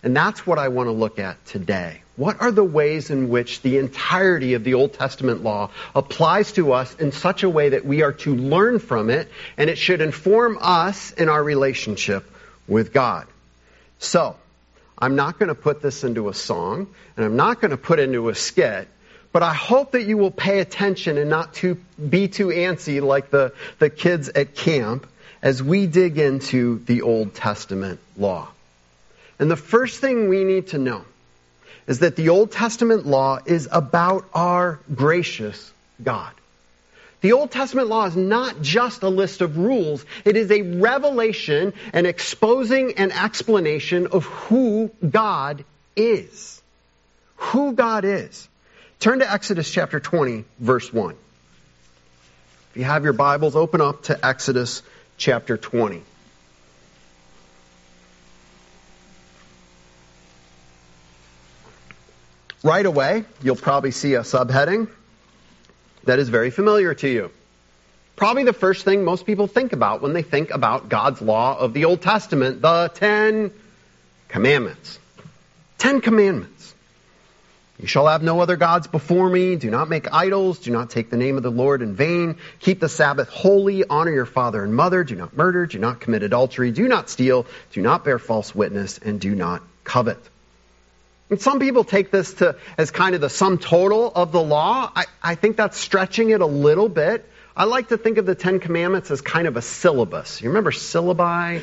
And 0.03 0.17
that's 0.17 0.47
what 0.47 0.59
I 0.59 0.69
want 0.69 0.89
to 0.89 0.93
look 0.93 1.19
at 1.19 1.45
today. 1.47 2.03
What 2.17 2.41
are 2.41 2.51
the 2.51 2.65
ways 2.65 3.11
in 3.11 3.29
which 3.29 3.61
the 3.61 3.79
entirety 3.79 4.55
of 4.55 4.65
the 4.65 4.75
Old 4.75 4.95
Testament 4.95 5.43
law 5.43 5.71
applies 5.95 6.53
to 6.53 6.73
us 6.73 6.95
in 6.95 7.13
such 7.13 7.43
a 7.43 7.51
way 7.51 7.71
that 7.71 7.85
we 7.85 8.03
are 8.03 8.13
to 8.13 8.35
learn 8.35 8.79
from 8.79 9.11
it 9.11 9.29
and 9.59 9.69
it 9.69 9.77
should 9.77 10.01
inform 10.01 10.59
us 10.61 11.13
in 11.13 11.29
our 11.29 11.43
relationship 11.43 12.31
with 12.67 12.93
God? 12.93 13.27
So, 13.99 14.37
I'm 14.99 15.15
not 15.15 15.39
going 15.39 15.49
to 15.49 15.55
put 15.55 15.83
this 15.83 16.05
into 16.05 16.29
a 16.31 16.35
song 16.35 16.87
and 17.17 17.27
I'm 17.27 17.37
not 17.37 17.61
going 17.61 17.71
to 17.71 17.77
put 17.77 17.99
it 17.99 18.05
into 18.05 18.31
a 18.31 18.35
skit, 18.35 18.89
but 19.31 19.43
I 19.43 19.53
hope 19.53 19.93
that 19.93 20.05
you 20.05 20.17
will 20.17 20.31
pay 20.31 20.61
attention 20.61 21.19
and 21.19 21.29
not 21.29 21.53
too, 21.53 21.79
be 22.09 22.29
too 22.29 22.47
antsy 22.47 23.03
like 23.03 23.31
the, 23.31 23.53
the 23.79 23.91
kids 23.91 24.31
at 24.31 24.55
camp 24.55 25.07
as 25.43 25.63
we 25.63 25.87
dig 25.87 26.17
into 26.17 26.79
the 26.87 27.03
Old 27.03 27.35
Testament 27.35 28.01
law. 28.17 28.49
And 29.39 29.51
the 29.51 29.57
first 29.57 30.01
thing 30.01 30.29
we 30.29 30.45
need 30.45 30.69
to 30.69 30.79
know 30.79 31.05
is 31.87 32.01
that 32.01 32.17
the 32.17 32.31
Old 32.31 32.53
Testament 32.53 33.07
law 33.07 33.39
is 33.45 33.69
about 33.71 34.25
our 34.35 34.81
gracious 34.95 35.73
God. 36.03 36.33
The 37.21 37.33
Old 37.33 37.51
Testament 37.51 37.89
law 37.89 38.07
is 38.07 38.17
not 38.17 38.61
just 38.63 39.03
a 39.03 39.09
list 39.09 39.41
of 39.41 39.57
rules. 39.57 40.05
It 40.25 40.37
is 40.37 40.51
a 40.51 40.63
revelation, 40.63 41.73
an 41.93 42.07
exposing 42.07 42.95
and 42.99 43.13
explanation 43.13 44.09
of 44.09 44.25
who 44.25 44.91
God 45.09 45.65
is. 45.97 46.61
Who 47.37 47.73
God 47.73 48.05
is. 48.05 48.49
Turn 49.01 49.19
to 49.21 49.31
Exodus 49.31 49.71
chapter 49.71 50.01
20, 50.01 50.45
verse 50.59 50.93
1. 50.93 51.15
If 52.71 52.77
you 52.77 52.85
have 52.85 53.05
your 53.05 53.13
Bibles, 53.13 53.57
open 53.57 53.81
up 53.81 54.05
to 54.05 54.27
Exodus 54.27 54.83
chapter 55.17 55.57
20. 55.57 56.03
Right 62.67 62.85
away, 62.85 63.25
you'll 63.45 63.55
probably 63.55 63.93
see 63.93 64.15
a 64.15 64.23
subheading 64.23 64.89
that 66.03 66.19
is 66.19 66.29
very 66.29 66.51
familiar 66.51 66.95
to 66.95 67.09
you. 67.09 67.31
Probably 68.17 68.43
the 68.43 68.53
first 68.53 68.85
thing 68.85 69.05
most 69.05 69.25
people 69.25 69.47
think 69.47 69.73
about 69.73 70.03
when 70.03 70.15
they 70.15 70.23
think 70.23 70.51
about 70.51 70.89
God's 70.89 71.23
law 71.23 71.57
of 71.57 71.75
the 71.75 71.85
Old 71.85 72.03
Testament, 72.03 72.61
the 72.61 72.91
Ten 72.93 73.53
commandments. 74.27 74.99
Ten 75.79 76.01
commandments. 76.01 76.75
You 77.79 77.87
shall 77.87 78.09
have 78.09 78.25
no 78.25 78.41
other 78.41 78.57
gods 78.57 78.89
before 78.89 79.31
me. 79.31 79.55
Do 79.55 79.71
not 79.71 79.89
make 79.89 80.13
idols. 80.13 80.59
Do 80.59 80.73
not 80.73 80.91
take 80.91 81.09
the 81.09 81.17
name 81.17 81.37
of 81.37 81.45
the 81.45 81.53
Lord 81.53 81.83
in 81.83 81.95
vain. 81.95 82.35
Keep 82.59 82.81
the 82.81 82.89
Sabbath 82.89 83.29
holy. 83.29 83.85
Honor 83.85 84.11
your 84.11 84.27
father 84.27 84.65
and 84.65 84.75
mother. 84.75 85.05
Do 85.05 85.15
not 85.15 85.37
murder. 85.37 85.67
Do 85.67 85.79
not 85.79 86.01
commit 86.01 86.25
adultery. 86.25 86.73
Do 86.73 86.89
not 86.89 87.11
steal. 87.11 87.47
Do 87.71 87.81
not 87.81 88.05
bear 88.05 88.19
false 88.19 88.53
witness. 88.57 88.99
And 88.99 89.21
do 89.21 89.37
not 89.37 89.63
covet. 89.85 90.19
And 91.29 91.41
some 91.41 91.59
people 91.59 91.83
take 91.83 92.11
this 92.11 92.35
to, 92.35 92.57
as 92.79 92.91
kind 92.91 93.15
of 93.15 93.21
the 93.21 93.31
sum 93.31 93.59
total 93.59 94.13
of 94.15 94.31
the 94.31 94.43
law. 94.43 94.91
I, 94.95 95.07
I 95.23 95.35
think 95.35 95.57
that's 95.57 95.77
stretching 95.77 96.31
it 96.31 96.41
a 96.41 96.47
little 96.47 96.89
bit. 96.89 97.29
I 97.57 97.65
like 97.65 97.89
to 97.89 97.97
think 97.97 98.19
of 98.19 98.27
the 98.27 98.35
Ten 98.35 98.61
Commandments 98.61 99.11
as 99.11 99.23
kind 99.23 99.49
of 99.49 99.57
a 99.57 99.63
syllabus. 99.63 100.41
You 100.41 100.51
remember 100.51 100.71
syllabi? 100.71 101.63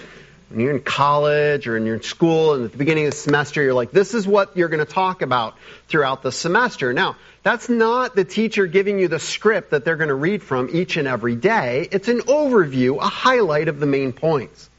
When 0.50 0.60
you're 0.60 0.72
in 0.72 0.82
college 0.82 1.66
or 1.68 1.78
in 1.78 1.86
your 1.86 2.02
school 2.02 2.54
and 2.54 2.66
at 2.66 2.72
the 2.74 2.78
beginning 2.78 3.06
of 3.06 3.12
the 3.12 3.18
semester, 3.18 3.64
you're 3.64 3.74
like, 3.74 3.92
this 3.92 4.14
is 4.14 4.28
what 4.28 4.56
you're 4.56 4.70
going 4.70 4.86
to 4.86 4.92
talk 4.92 5.22
about 5.22 5.58
throughout 5.88 6.22
the 6.22 6.32
semester. 6.32 6.94
Now, 6.94 7.16
that's 7.42 7.70
not 7.70 8.16
the 8.16 8.24
teacher 8.26 8.68
giving 8.68 9.00
you 9.00 9.08
the 9.08 9.18
script 9.20 9.72
that 9.72 9.84
they're 9.84 9.96
going 9.96 10.10
to 10.10 10.16
read 10.16 10.44
from 10.44 10.70
each 10.72 10.98
and 10.98 11.08
every 11.08 11.36
day. 11.36 11.88
It's 11.92 12.08
an 12.08 12.20
overview, 12.20 12.98
a 13.00 13.08
highlight 13.08 13.68
of 13.68 13.80
the 13.80 13.88
main 13.88 14.14
points. 14.14 14.70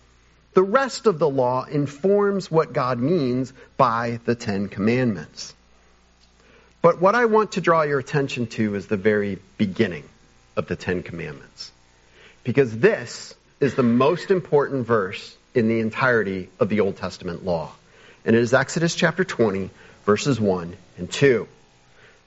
The 0.54 0.62
rest 0.62 1.06
of 1.06 1.18
the 1.18 1.28
law 1.28 1.64
informs 1.64 2.50
what 2.50 2.72
God 2.72 2.98
means 3.00 3.52
by 3.76 4.20
the 4.24 4.36
Ten 4.36 4.68
Commandments. 4.68 5.52
But 6.80 7.00
what 7.00 7.14
I 7.14 7.24
want 7.24 7.52
to 7.52 7.60
draw 7.60 7.82
your 7.82 7.98
attention 7.98 8.46
to 8.48 8.74
is 8.76 8.86
the 8.86 8.96
very 8.96 9.38
beginning 9.58 10.04
of 10.56 10.68
the 10.68 10.76
Ten 10.76 11.02
Commandments. 11.02 11.72
Because 12.44 12.76
this 12.78 13.34
is 13.58 13.74
the 13.74 13.82
most 13.82 14.30
important 14.30 14.86
verse 14.86 15.36
in 15.54 15.68
the 15.68 15.80
entirety 15.80 16.48
of 16.60 16.68
the 16.68 16.80
Old 16.80 16.98
Testament 16.98 17.44
law. 17.44 17.72
And 18.24 18.36
it 18.36 18.42
is 18.42 18.54
Exodus 18.54 18.94
chapter 18.94 19.24
20, 19.24 19.70
verses 20.04 20.40
1 20.40 20.76
and 20.98 21.10
2. 21.10 21.48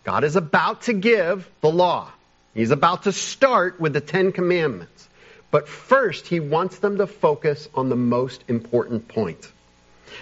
God 0.04 0.24
is 0.24 0.36
about 0.36 0.84
to 0.84 0.94
give 0.94 1.48
the 1.62 1.70
law. 1.70 2.10
He's 2.54 2.72
about 2.72 3.04
to 3.04 3.12
start 3.12 3.80
with 3.80 3.94
the 3.94 4.02
Ten 4.02 4.32
Commandments. 4.32 5.08
But 5.50 5.68
first, 5.68 6.28
he 6.28 6.40
wants 6.40 6.80
them 6.80 6.98
to 6.98 7.08
focus 7.08 7.70
on 7.74 7.90
the 7.90 7.96
most 7.96 8.44
important 8.48 9.08
point. 9.08 9.52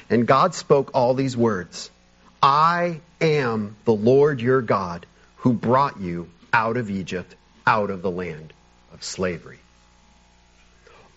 And 0.09 0.27
God 0.27 0.53
spoke 0.53 0.91
all 0.93 1.13
these 1.13 1.35
words 1.35 1.89
I 2.41 3.01
am 3.21 3.75
the 3.85 3.93
Lord 3.93 4.41
your 4.41 4.61
God 4.61 5.05
who 5.37 5.53
brought 5.53 5.99
you 5.99 6.29
out 6.53 6.77
of 6.77 6.89
Egypt, 6.89 7.35
out 7.65 7.89
of 7.89 8.01
the 8.01 8.11
land 8.11 8.53
of 8.93 9.03
slavery. 9.03 9.59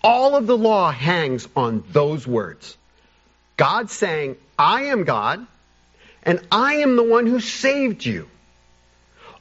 All 0.02 0.36
of 0.36 0.46
the 0.46 0.56
law 0.56 0.90
hangs 0.90 1.46
on 1.56 1.84
those 1.90 2.26
words. 2.26 2.76
God 3.56 3.90
saying, 3.90 4.36
I 4.58 4.84
am 4.84 5.04
God, 5.04 5.46
and 6.22 6.40
I 6.50 6.76
am 6.76 6.96
the 6.96 7.02
one 7.02 7.26
who 7.26 7.40
saved 7.40 8.04
you. 8.04 8.28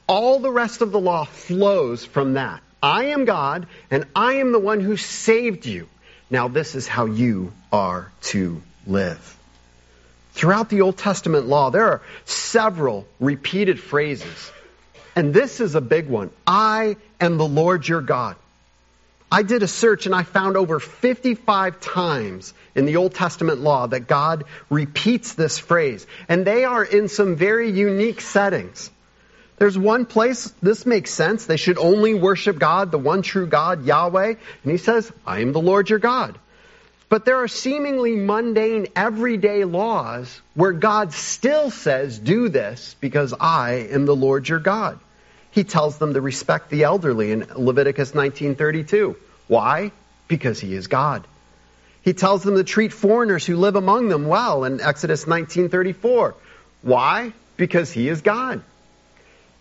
All 0.06 0.40
the 0.40 0.50
rest 0.50 0.82
of 0.82 0.90
the 0.90 1.00
law 1.00 1.24
flows 1.24 2.04
from 2.04 2.34
that. 2.34 2.62
I 2.82 3.06
am 3.06 3.24
God, 3.24 3.66
and 3.90 4.04
I 4.14 4.34
am 4.34 4.52
the 4.52 4.58
one 4.58 4.80
who 4.80 4.96
saved 4.96 5.66
you. 5.66 5.88
Now, 6.30 6.48
this 6.48 6.74
is 6.74 6.86
how 6.86 7.06
you 7.06 7.52
are 7.72 8.10
to 8.22 8.62
live. 8.86 9.36
Throughout 10.32 10.68
the 10.68 10.82
Old 10.82 10.96
Testament 10.96 11.46
law, 11.46 11.70
there 11.70 11.86
are 11.86 12.02
several 12.24 13.06
repeated 13.18 13.80
phrases. 13.80 14.52
And 15.16 15.34
this 15.34 15.60
is 15.60 15.74
a 15.74 15.80
big 15.80 16.08
one. 16.08 16.30
I 16.46 16.96
am 17.20 17.38
the 17.38 17.48
Lord 17.48 17.88
your 17.88 18.02
God. 18.02 18.36
I 19.32 19.42
did 19.42 19.62
a 19.62 19.68
search 19.68 20.06
and 20.06 20.14
I 20.14 20.22
found 20.22 20.56
over 20.56 20.78
55 20.78 21.80
times 21.80 22.54
in 22.74 22.86
the 22.86 22.96
Old 22.96 23.14
Testament 23.14 23.60
law 23.60 23.86
that 23.86 24.06
God 24.06 24.44
repeats 24.70 25.34
this 25.34 25.58
phrase. 25.58 26.06
And 26.28 26.46
they 26.46 26.64
are 26.64 26.84
in 26.84 27.08
some 27.08 27.36
very 27.36 27.70
unique 27.70 28.20
settings. 28.20 28.90
There's 29.58 29.78
one 29.78 30.06
place 30.06 30.52
this 30.62 30.86
makes 30.86 31.10
sense. 31.10 31.46
They 31.46 31.56
should 31.56 31.78
only 31.78 32.14
worship 32.14 32.58
God, 32.58 32.90
the 32.90 32.98
one 32.98 33.22
true 33.22 33.46
God, 33.46 33.84
Yahweh. 33.84 34.34
And 34.62 34.72
he 34.72 34.78
says, 34.78 35.10
I 35.26 35.40
am 35.40 35.52
the 35.52 35.60
Lord 35.60 35.90
your 35.90 35.98
God. 35.98 36.38
But 37.08 37.24
there 37.24 37.36
are 37.36 37.48
seemingly 37.48 38.16
mundane, 38.16 38.88
everyday 38.94 39.64
laws 39.64 40.40
where 40.54 40.72
God 40.72 41.12
still 41.12 41.70
says, 41.70 42.18
do 42.18 42.48
this 42.50 42.94
because 43.00 43.32
I 43.38 43.88
am 43.90 44.04
the 44.04 44.14
Lord 44.14 44.48
your 44.48 44.58
God. 44.58 44.98
He 45.50 45.64
tells 45.64 45.98
them 45.98 46.14
to 46.14 46.20
respect 46.20 46.68
the 46.68 46.84
elderly 46.84 47.32
in 47.32 47.46
Leviticus 47.56 48.12
19:32. 48.12 49.16
Why? 49.48 49.90
Because 50.28 50.60
he 50.60 50.74
is 50.74 50.86
God. 50.86 51.26
He 52.02 52.12
tells 52.12 52.42
them 52.42 52.56
to 52.56 52.64
treat 52.64 52.92
foreigners 52.92 53.44
who 53.44 53.56
live 53.56 53.74
among 53.74 54.08
them 54.08 54.26
well 54.26 54.64
in 54.64 54.80
Exodus 54.80 55.24
19:34. 55.24 56.34
Why? 56.82 57.32
Because 57.56 57.90
he 57.90 58.08
is 58.08 58.20
God. 58.20 58.62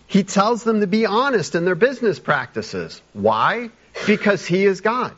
He 0.08 0.24
tells 0.24 0.63
them 0.63 0.80
to 0.80 0.88
be 0.88 1.06
honest 1.06 1.54
in 1.56 1.65
their 1.65 1.76
business 1.76 2.17
practices. 2.17 3.02
Why? 3.13 3.70
Because 4.06 4.46
he 4.46 4.65
is 4.65 4.82
God. 4.82 5.13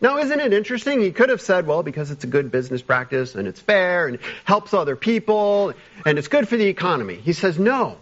Now, 0.00 0.18
isn't 0.18 0.40
it 0.40 0.52
interesting? 0.52 1.00
He 1.00 1.12
could 1.12 1.30
have 1.30 1.40
said, 1.40 1.66
well, 1.66 1.82
because 1.82 2.10
it's 2.10 2.24
a 2.24 2.26
good 2.26 2.50
business 2.50 2.82
practice 2.82 3.36
and 3.36 3.46
it's 3.46 3.60
fair 3.60 4.08
and 4.08 4.18
helps 4.44 4.74
other 4.74 4.96
people 4.96 5.72
and 6.04 6.18
it's 6.18 6.28
good 6.28 6.48
for 6.48 6.56
the 6.56 6.66
economy. 6.66 7.14
He 7.14 7.32
says, 7.32 7.58
no. 7.58 7.96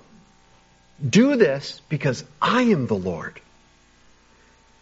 Do 1.06 1.36
this 1.36 1.80
because 1.88 2.24
I 2.40 2.62
am 2.62 2.86
the 2.86 2.96
Lord. 2.96 3.40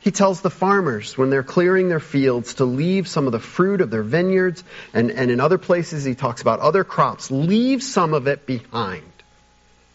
He 0.01 0.13
tells 0.13 0.41
the 0.41 0.51
farmers 0.51 1.19
when 1.19 1.29
they're 1.29 1.43
clearing 1.43 1.89
their 1.89 2.01
fields 2.01 2.55
to 2.55 2.65
leave 2.65 3.07
some 3.07 3.27
of 3.27 3.33
the 3.33 3.41
fruit 3.41 3.83
of 3.83 3.91
their 3.91 4.03
vineyards, 4.03 4.65
and, 4.95 5.11
and 5.11 5.31
in 5.31 5.41
other 5.41 5.59
places 5.59 6.05
he 6.05 6.15
talks 6.15 6.41
about 6.41 6.61
other 6.61 6.85
crops. 6.85 7.31
Leave 7.31 7.83
some 7.83 8.15
of 8.15 8.27
it 8.27 8.47
behind 8.47 9.03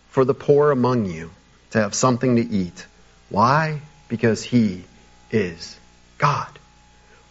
for 0.10 0.24
the 0.24 0.36
poor 0.36 0.70
among 0.70 1.06
you 1.06 1.32
to 1.76 1.82
have 1.82 1.94
something 1.94 2.38
to 2.38 2.42
eat. 2.42 2.86
Why? 3.30 3.82
Because 4.08 4.42
He 4.42 4.86
is 5.30 5.78
God. 6.18 6.48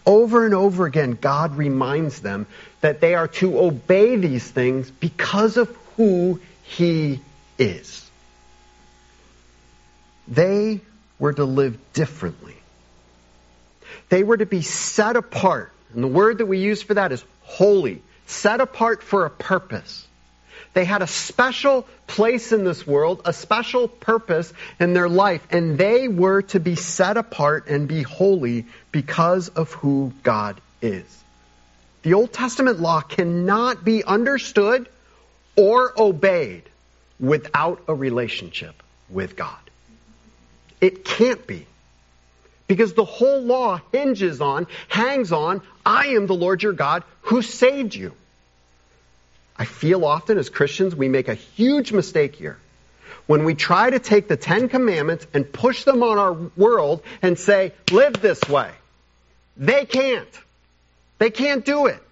Over 0.05 0.45
and 0.45 0.55
over 0.55 0.85
again, 0.85 1.17
God 1.19 1.57
reminds 1.57 2.21
them 2.21 2.47
that 2.83 3.01
they 3.01 3.15
are 3.15 3.29
to 3.29 3.59
obey 3.59 4.17
these 4.17 4.49
things 4.49 4.91
because 4.91 5.57
of 5.57 5.75
who 5.97 6.41
He 6.63 7.21
is. 7.57 8.09
They 10.29 10.83
were 11.19 11.33
to 11.33 11.47
live 11.47 11.79
differently. 11.95 12.57
They 14.11 14.25
were 14.25 14.37
to 14.37 14.47
be 14.47 14.61
set 14.61 15.17
apart. 15.17 15.73
And 15.95 16.05
the 16.05 16.09
word 16.09 16.39
that 16.39 16.47
we 16.47 16.59
use 16.59 16.83
for 16.83 16.93
that 16.95 17.13
is 17.13 17.25
holy, 17.45 18.03
set 18.27 18.61
apart 18.61 19.03
for 19.03 19.25
a 19.25 19.31
purpose. 19.31 20.07
They 20.73 20.85
had 20.85 21.03
a 21.03 21.07
special 21.07 21.87
place 22.07 22.53
in 22.53 22.65
this 22.65 22.87
world, 22.87 23.23
a 23.25 23.33
special 23.33 23.89
purpose 23.89 24.53
in 24.81 24.93
their 24.93 25.09
life, 25.09 25.47
and 25.51 25.79
they 25.79 26.09
were 26.09 26.43
to 26.43 26.61
be 26.61 26.75
set 26.75 27.17
apart 27.17 27.69
and 27.69 27.87
be 27.87 28.03
holy 28.03 28.67
because 28.93 29.49
of 29.49 29.73
who 29.73 30.13
God 30.23 30.61
is. 30.83 31.05
The 32.03 32.15
Old 32.15 32.33
Testament 32.33 32.81
law 32.81 33.01
cannot 33.01 33.85
be 33.85 34.05
understood 34.05 34.89
or 35.57 35.93
obeyed 35.97 36.65
without 37.19 37.83
a 37.89 37.95
relationship 37.95 38.83
with 39.09 39.37
God. 39.37 39.57
It 40.81 41.05
can't 41.05 41.47
be. 41.47 41.67
Because 42.67 42.95
the 42.95 43.05
whole 43.05 43.43
law 43.43 43.81
hinges 43.93 44.41
on, 44.41 44.67
hangs 44.89 45.33
on, 45.33 45.63
I 45.85 46.09
am 46.09 46.27
the 46.27 46.35
Lord 46.35 46.63
your 46.63 46.73
God 46.73 47.05
who 47.23 47.43
saved 47.43 47.95
you. 47.95 48.13
I 49.57 49.65
feel 49.65 50.05
often 50.05 50.39
as 50.39 50.51
Christians 50.51 50.95
we 50.95 51.09
make 51.09 51.29
a 51.29 51.35
huge 51.35 51.93
mistake 51.93 52.35
here. 52.35 52.59
When 53.27 53.45
we 53.45 53.55
try 53.55 53.89
to 53.89 53.99
take 53.99 54.29
the 54.29 54.37
Ten 54.37 54.69
Commandments 54.69 55.27
and 55.33 55.51
push 55.51 55.85
them 55.85 56.03
on 56.03 56.19
our 56.19 56.33
world 56.57 57.03
and 57.23 57.39
say, 57.39 57.73
live 57.91 58.21
this 58.21 58.49
way. 58.49 58.71
They 59.57 59.87
can't. 59.87 60.29
They 61.19 61.31
can't 61.31 61.65
do 61.65 61.87
it. 61.87 62.03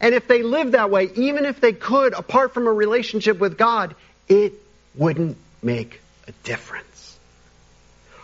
And 0.00 0.14
if 0.14 0.28
they 0.28 0.42
live 0.42 0.72
that 0.72 0.90
way, 0.90 1.10
even 1.16 1.44
if 1.46 1.60
they 1.60 1.72
could, 1.72 2.12
apart 2.12 2.54
from 2.54 2.66
a 2.66 2.72
relationship 2.72 3.38
with 3.38 3.58
God, 3.58 3.94
it 4.28 4.54
wouldn't 4.94 5.36
make 5.62 6.00
a 6.28 6.32
difference. 6.44 7.18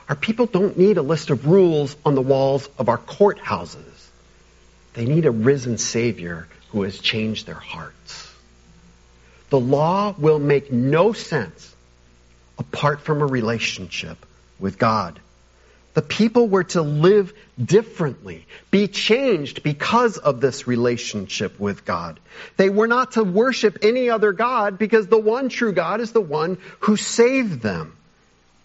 Our 0.08 0.16
people 0.16 0.46
don't 0.46 0.78
need 0.78 0.96
a 0.96 1.02
list 1.02 1.30
of 1.30 1.46
rules 1.46 1.96
on 2.04 2.14
the 2.14 2.22
walls 2.22 2.68
of 2.78 2.88
our 2.88 2.98
courthouses. 2.98 4.08
They 4.94 5.04
need 5.04 5.26
a 5.26 5.30
risen 5.30 5.78
Savior 5.78 6.48
who 6.70 6.82
has 6.82 6.98
changed 6.98 7.46
their 7.46 7.54
hearts. 7.54 8.27
The 9.50 9.60
law 9.60 10.14
will 10.18 10.38
make 10.38 10.72
no 10.72 11.12
sense 11.12 11.74
apart 12.58 13.00
from 13.00 13.22
a 13.22 13.26
relationship 13.26 14.24
with 14.58 14.78
God. 14.78 15.18
The 15.94 16.02
people 16.02 16.48
were 16.48 16.64
to 16.64 16.82
live 16.82 17.32
differently, 17.62 18.46
be 18.70 18.86
changed 18.86 19.62
because 19.62 20.18
of 20.18 20.40
this 20.40 20.68
relationship 20.68 21.58
with 21.58 21.84
God. 21.84 22.20
They 22.56 22.70
were 22.70 22.86
not 22.86 23.12
to 23.12 23.24
worship 23.24 23.78
any 23.82 24.10
other 24.10 24.32
God 24.32 24.78
because 24.78 25.08
the 25.08 25.18
one 25.18 25.48
true 25.48 25.72
God 25.72 26.00
is 26.00 26.12
the 26.12 26.20
one 26.20 26.58
who 26.80 26.96
saved 26.96 27.62
them. 27.62 27.94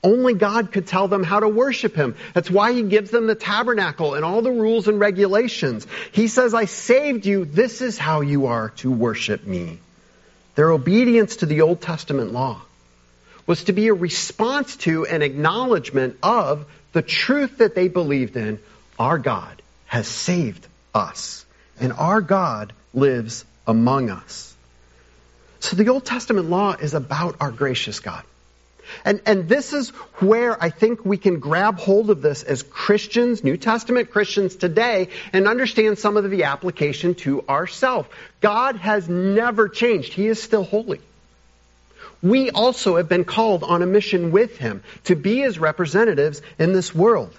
Only 0.03 0.33
God 0.33 0.73
could 0.73 0.85
tell 0.85 1.07
them 1.07 1.23
how 1.23 1.39
to 1.39 1.47
worship 1.47 1.95
Him. 1.95 2.15
That's 2.33 2.51
why 2.51 2.73
He 2.73 2.83
gives 2.83 3.09
them 3.09 3.25
the 3.25 3.35
tabernacle 3.35 4.15
and 4.15 4.25
all 4.25 4.41
the 4.41 4.51
rules 4.51 4.89
and 4.89 4.99
regulations. 4.99 5.87
He 6.11 6.27
says, 6.27 6.53
I 6.53 6.65
saved 6.65 7.25
you. 7.25 7.45
This 7.45 7.81
is 7.81 7.97
how 7.97 8.19
you 8.21 8.47
are 8.47 8.69
to 8.77 8.91
worship 8.91 9.45
me. 9.47 9.79
Their 10.55 10.71
obedience 10.71 11.37
to 11.37 11.45
the 11.45 11.61
Old 11.61 11.81
Testament 11.81 12.31
law 12.31 12.61
was 13.45 13.65
to 13.65 13.73
be 13.73 13.87
a 13.87 13.93
response 13.93 14.75
to 14.77 15.05
an 15.05 15.21
acknowledgement 15.21 16.17
of 16.23 16.65
the 16.93 17.01
truth 17.01 17.57
that 17.57 17.75
they 17.75 17.87
believed 17.87 18.37
in. 18.37 18.59
Our 18.99 19.17
God 19.17 19.61
has 19.87 20.07
saved 20.07 20.65
us, 20.93 21.45
and 21.79 21.91
our 21.93 22.21
God 22.21 22.73
lives 22.93 23.43
among 23.65 24.09
us. 24.09 24.53
So 25.59 25.75
the 25.75 25.89
Old 25.89 26.05
Testament 26.05 26.49
law 26.49 26.73
is 26.73 26.93
about 26.93 27.37
our 27.39 27.51
gracious 27.51 27.99
God. 27.99 28.23
And, 29.05 29.21
and 29.25 29.47
this 29.47 29.73
is 29.73 29.89
where 30.19 30.61
I 30.61 30.69
think 30.69 31.05
we 31.05 31.17
can 31.17 31.39
grab 31.39 31.79
hold 31.79 32.09
of 32.09 32.21
this 32.21 32.43
as 32.43 32.63
Christians, 32.63 33.43
New 33.43 33.57
Testament 33.57 34.11
Christians 34.11 34.55
today, 34.55 35.09
and 35.31 35.47
understand 35.47 35.99
some 35.99 36.17
of 36.17 36.29
the 36.29 36.43
application 36.43 37.15
to 37.15 37.43
ourselves. 37.47 38.07
God 38.41 38.77
has 38.77 39.07
never 39.09 39.69
changed. 39.69 40.13
He 40.13 40.27
is 40.27 40.41
still 40.41 40.63
holy. 40.63 41.01
We 42.21 42.51
also 42.51 42.95
have 42.95 43.09
been 43.09 43.25
called 43.25 43.63
on 43.63 43.81
a 43.81 43.85
mission 43.85 44.31
with 44.31 44.57
Him 44.57 44.81
to 45.05 45.15
be 45.15 45.39
His 45.39 45.59
representatives 45.59 46.41
in 46.57 46.71
this 46.71 46.95
world. 46.95 47.33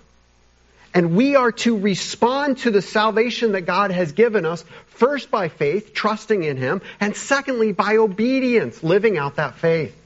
And 0.93 1.17
we 1.17 1.35
are 1.35 1.51
to 1.51 1.77
respond 1.77 2.59
to 2.59 2.71
the 2.71 2.83
salvation 2.83 3.53
that 3.53 3.63
God 3.63 3.91
has 3.91 4.13
given 4.13 4.47
us, 4.47 4.65
first 4.89 5.31
by 5.31 5.49
faith, 5.49 5.93
trusting 5.93 6.45
in 6.45 6.57
Him, 6.57 6.83
and 7.01 7.17
secondly 7.17 7.73
by 7.73 7.97
obedience, 7.97 8.83
living 8.85 9.19
out 9.19 9.37
that 9.37 9.57
faith. 9.57 9.97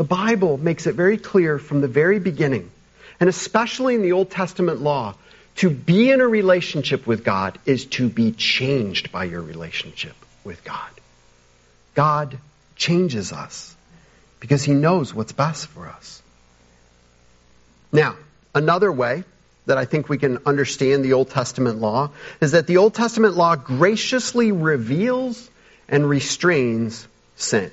The 0.00 0.04
Bible 0.04 0.56
makes 0.56 0.86
it 0.86 0.94
very 0.94 1.18
clear 1.18 1.58
from 1.58 1.82
the 1.82 1.86
very 1.86 2.18
beginning, 2.20 2.70
and 3.20 3.28
especially 3.28 3.94
in 3.94 4.00
the 4.00 4.12
Old 4.12 4.30
Testament 4.30 4.80
law, 4.80 5.14
to 5.56 5.68
be 5.68 6.10
in 6.10 6.22
a 6.22 6.26
relationship 6.26 7.06
with 7.06 7.22
God 7.22 7.58
is 7.66 7.84
to 7.96 8.08
be 8.08 8.32
changed 8.32 9.12
by 9.12 9.24
your 9.24 9.42
relationship 9.42 10.14
with 10.42 10.64
God. 10.64 10.88
God 11.94 12.38
changes 12.76 13.30
us 13.30 13.76
because 14.40 14.62
He 14.62 14.72
knows 14.72 15.12
what's 15.12 15.32
best 15.32 15.66
for 15.66 15.86
us. 15.86 16.22
Now, 17.92 18.16
another 18.54 18.90
way 18.90 19.22
that 19.66 19.76
I 19.76 19.84
think 19.84 20.08
we 20.08 20.16
can 20.16 20.38
understand 20.46 21.04
the 21.04 21.12
Old 21.12 21.28
Testament 21.28 21.78
law 21.78 22.08
is 22.40 22.52
that 22.52 22.66
the 22.66 22.78
Old 22.78 22.94
Testament 22.94 23.36
law 23.36 23.54
graciously 23.54 24.50
reveals 24.50 25.50
and 25.90 26.08
restrains 26.08 27.06
sin 27.36 27.70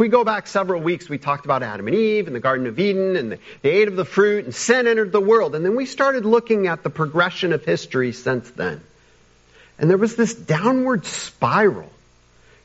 we 0.00 0.08
go 0.08 0.24
back 0.24 0.46
several 0.46 0.80
weeks, 0.80 1.08
we 1.08 1.18
talked 1.18 1.44
about 1.44 1.62
Adam 1.62 1.86
and 1.86 1.94
Eve 1.94 2.26
and 2.26 2.34
the 2.34 2.40
Garden 2.40 2.66
of 2.66 2.78
Eden 2.78 3.16
and 3.16 3.38
they 3.62 3.70
ate 3.70 3.86
of 3.86 3.96
the 3.96 4.04
fruit 4.04 4.46
and 4.46 4.54
sin 4.54 4.88
entered 4.88 5.12
the 5.12 5.20
world. 5.20 5.54
And 5.54 5.64
then 5.64 5.76
we 5.76 5.86
started 5.86 6.24
looking 6.24 6.66
at 6.66 6.82
the 6.82 6.90
progression 6.90 7.52
of 7.52 7.64
history 7.64 8.12
since 8.12 8.50
then. 8.50 8.80
And 9.78 9.88
there 9.88 9.98
was 9.98 10.16
this 10.16 10.34
downward 10.34 11.06
spiral. 11.06 11.90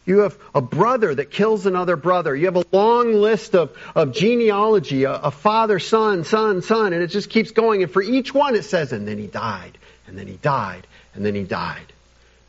You 0.06 0.20
have 0.20 0.38
a 0.54 0.62
brother 0.62 1.14
that 1.16 1.32
kills 1.32 1.66
another 1.66 1.96
brother. 1.96 2.36
You 2.36 2.46
have 2.46 2.58
a 2.58 2.66
long 2.72 3.14
list 3.14 3.56
of, 3.56 3.76
of 3.96 4.14
genealogy, 4.14 5.04
a, 5.04 5.14
a 5.14 5.32
father, 5.32 5.80
son, 5.80 6.24
son, 6.24 6.62
son, 6.62 6.94
and 6.94 7.02
it 7.02 7.08
just 7.08 7.30
keeps 7.30 7.52
going. 7.52 7.84
And 7.84 7.92
for 7.92 8.02
each 8.02 8.34
one 8.34 8.56
it 8.56 8.64
says, 8.64 8.94
and 8.94 9.08
then 9.08 9.18
he 9.18 9.28
died, 9.28 9.78
and 10.08 10.18
then 10.18 10.28
he 10.28 10.36
died, 10.36 10.86
and 11.16 11.26
then 11.26 11.36
he 11.36 11.44
died. 11.44 11.92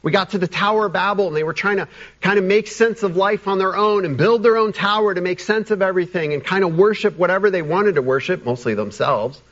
We 0.06 0.12
got 0.12 0.30
to 0.30 0.38
the 0.38 0.46
Tower 0.46 0.86
of 0.86 0.92
Babel 0.92 1.26
and 1.26 1.36
they 1.36 1.42
were 1.42 1.52
trying 1.52 1.78
to 1.78 1.88
kind 2.20 2.38
of 2.38 2.44
make 2.44 2.68
sense 2.68 3.02
of 3.02 3.16
life 3.16 3.48
on 3.48 3.58
their 3.58 3.74
own 3.76 4.04
and 4.04 4.16
build 4.16 4.44
their 4.44 4.56
own 4.56 4.72
tower 4.72 5.12
to 5.12 5.20
make 5.20 5.40
sense 5.40 5.72
of 5.72 5.82
everything 5.82 6.32
and 6.32 6.44
kind 6.44 6.62
of 6.62 6.78
worship 6.78 7.16
whatever 7.16 7.50
they 7.50 7.60
wanted 7.60 7.96
to 7.96 8.02
worship, 8.02 8.44
mostly 8.44 8.74
themselves. 8.74 9.42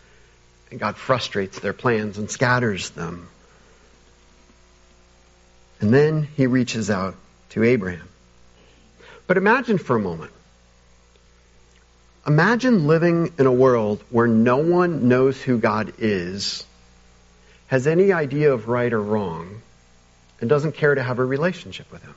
And 0.70 0.78
God 0.78 0.94
frustrates 0.94 1.58
their 1.58 1.72
plans 1.72 2.18
and 2.18 2.30
scatters 2.30 2.90
them. 2.90 3.26
And 5.80 5.92
then 5.92 6.28
he 6.36 6.46
reaches 6.46 6.88
out 6.88 7.16
to 7.50 7.64
Abraham. 7.64 8.08
But 9.26 9.38
imagine 9.38 9.78
for 9.78 9.96
a 9.96 10.00
moment. 10.00 10.30
Imagine 12.28 12.86
living 12.86 13.32
in 13.40 13.46
a 13.46 13.52
world 13.52 14.04
where 14.08 14.28
no 14.28 14.58
one 14.58 15.08
knows 15.08 15.42
who 15.42 15.58
God 15.58 15.94
is, 15.98 16.64
has 17.66 17.88
any 17.88 18.12
idea 18.12 18.52
of 18.52 18.68
right 18.68 18.92
or 18.92 19.02
wrong, 19.02 19.62
and 20.44 20.50
doesn't 20.50 20.72
care 20.72 20.94
to 20.94 21.02
have 21.02 21.20
a 21.20 21.24
relationship 21.24 21.90
with 21.90 22.02
Him. 22.02 22.14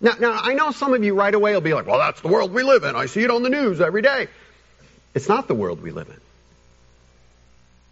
Now, 0.00 0.14
now, 0.18 0.32
I 0.42 0.54
know 0.54 0.72
some 0.72 0.94
of 0.94 1.04
you 1.04 1.14
right 1.14 1.32
away 1.32 1.54
will 1.54 1.60
be 1.60 1.74
like, 1.74 1.86
well, 1.86 1.98
that's 1.98 2.20
the 2.20 2.26
world 2.26 2.52
we 2.52 2.64
live 2.64 2.82
in. 2.82 2.96
I 2.96 3.06
see 3.06 3.22
it 3.22 3.30
on 3.30 3.44
the 3.44 3.50
news 3.50 3.80
every 3.80 4.02
day. 4.02 4.26
It's 5.14 5.28
not 5.28 5.46
the 5.46 5.54
world 5.54 5.80
we 5.80 5.92
live 5.92 6.08
in. 6.08 6.20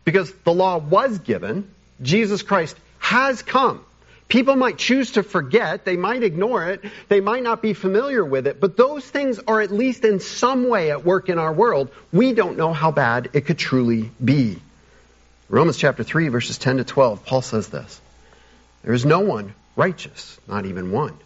Because 0.05 0.33
the 0.43 0.53
law 0.53 0.79
was 0.79 1.21
given, 1.21 1.71
Jesus 2.03 2.43
Christ 2.43 2.77
has 2.99 3.43
come. 3.43 3.85
People 4.27 4.57
might 4.57 4.77
choose 4.77 5.13
to 5.13 5.23
forget, 5.23 5.85
they 5.85 5.97
might 5.97 6.25
ignore 6.25 6.67
it, 6.67 6.83
they 7.07 7.21
might 7.21 7.45
not 7.45 7.63
be 7.63 7.73
familiar 7.73 8.25
with 8.25 8.49
it, 8.49 8.59
but 8.59 8.77
those 8.77 9.05
things 9.09 9.39
are 9.47 9.61
at 9.61 9.71
least 9.71 10.05
in 10.05 10.19
some 10.19 10.69
way 10.69 10.91
at 10.91 11.05
work 11.05 11.29
in 11.29 11.39
our 11.39 11.53
world. 11.53 11.91
We 12.13 12.33
don't 12.33 12.57
know 12.57 12.73
how 12.73 12.91
bad 12.91 13.31
it 13.35 13.43
could 13.43 13.59
truly 13.59 14.11
be. 14.25 14.59
Romans 15.49 15.77
chapter 15.77 16.03
3, 16.03 16.27
verses 16.27 16.59
10 16.59 16.79
to 16.79 16.85
12, 16.85 17.25
Paul 17.25 17.43
says 17.43 17.69
this 17.69 18.01
There 18.83 18.95
is 18.95 19.07
no 19.07 19.21
one 19.21 19.55
righteous, 19.77 20.39
not 20.49 20.67
even 20.67 20.93
one. 20.93 21.17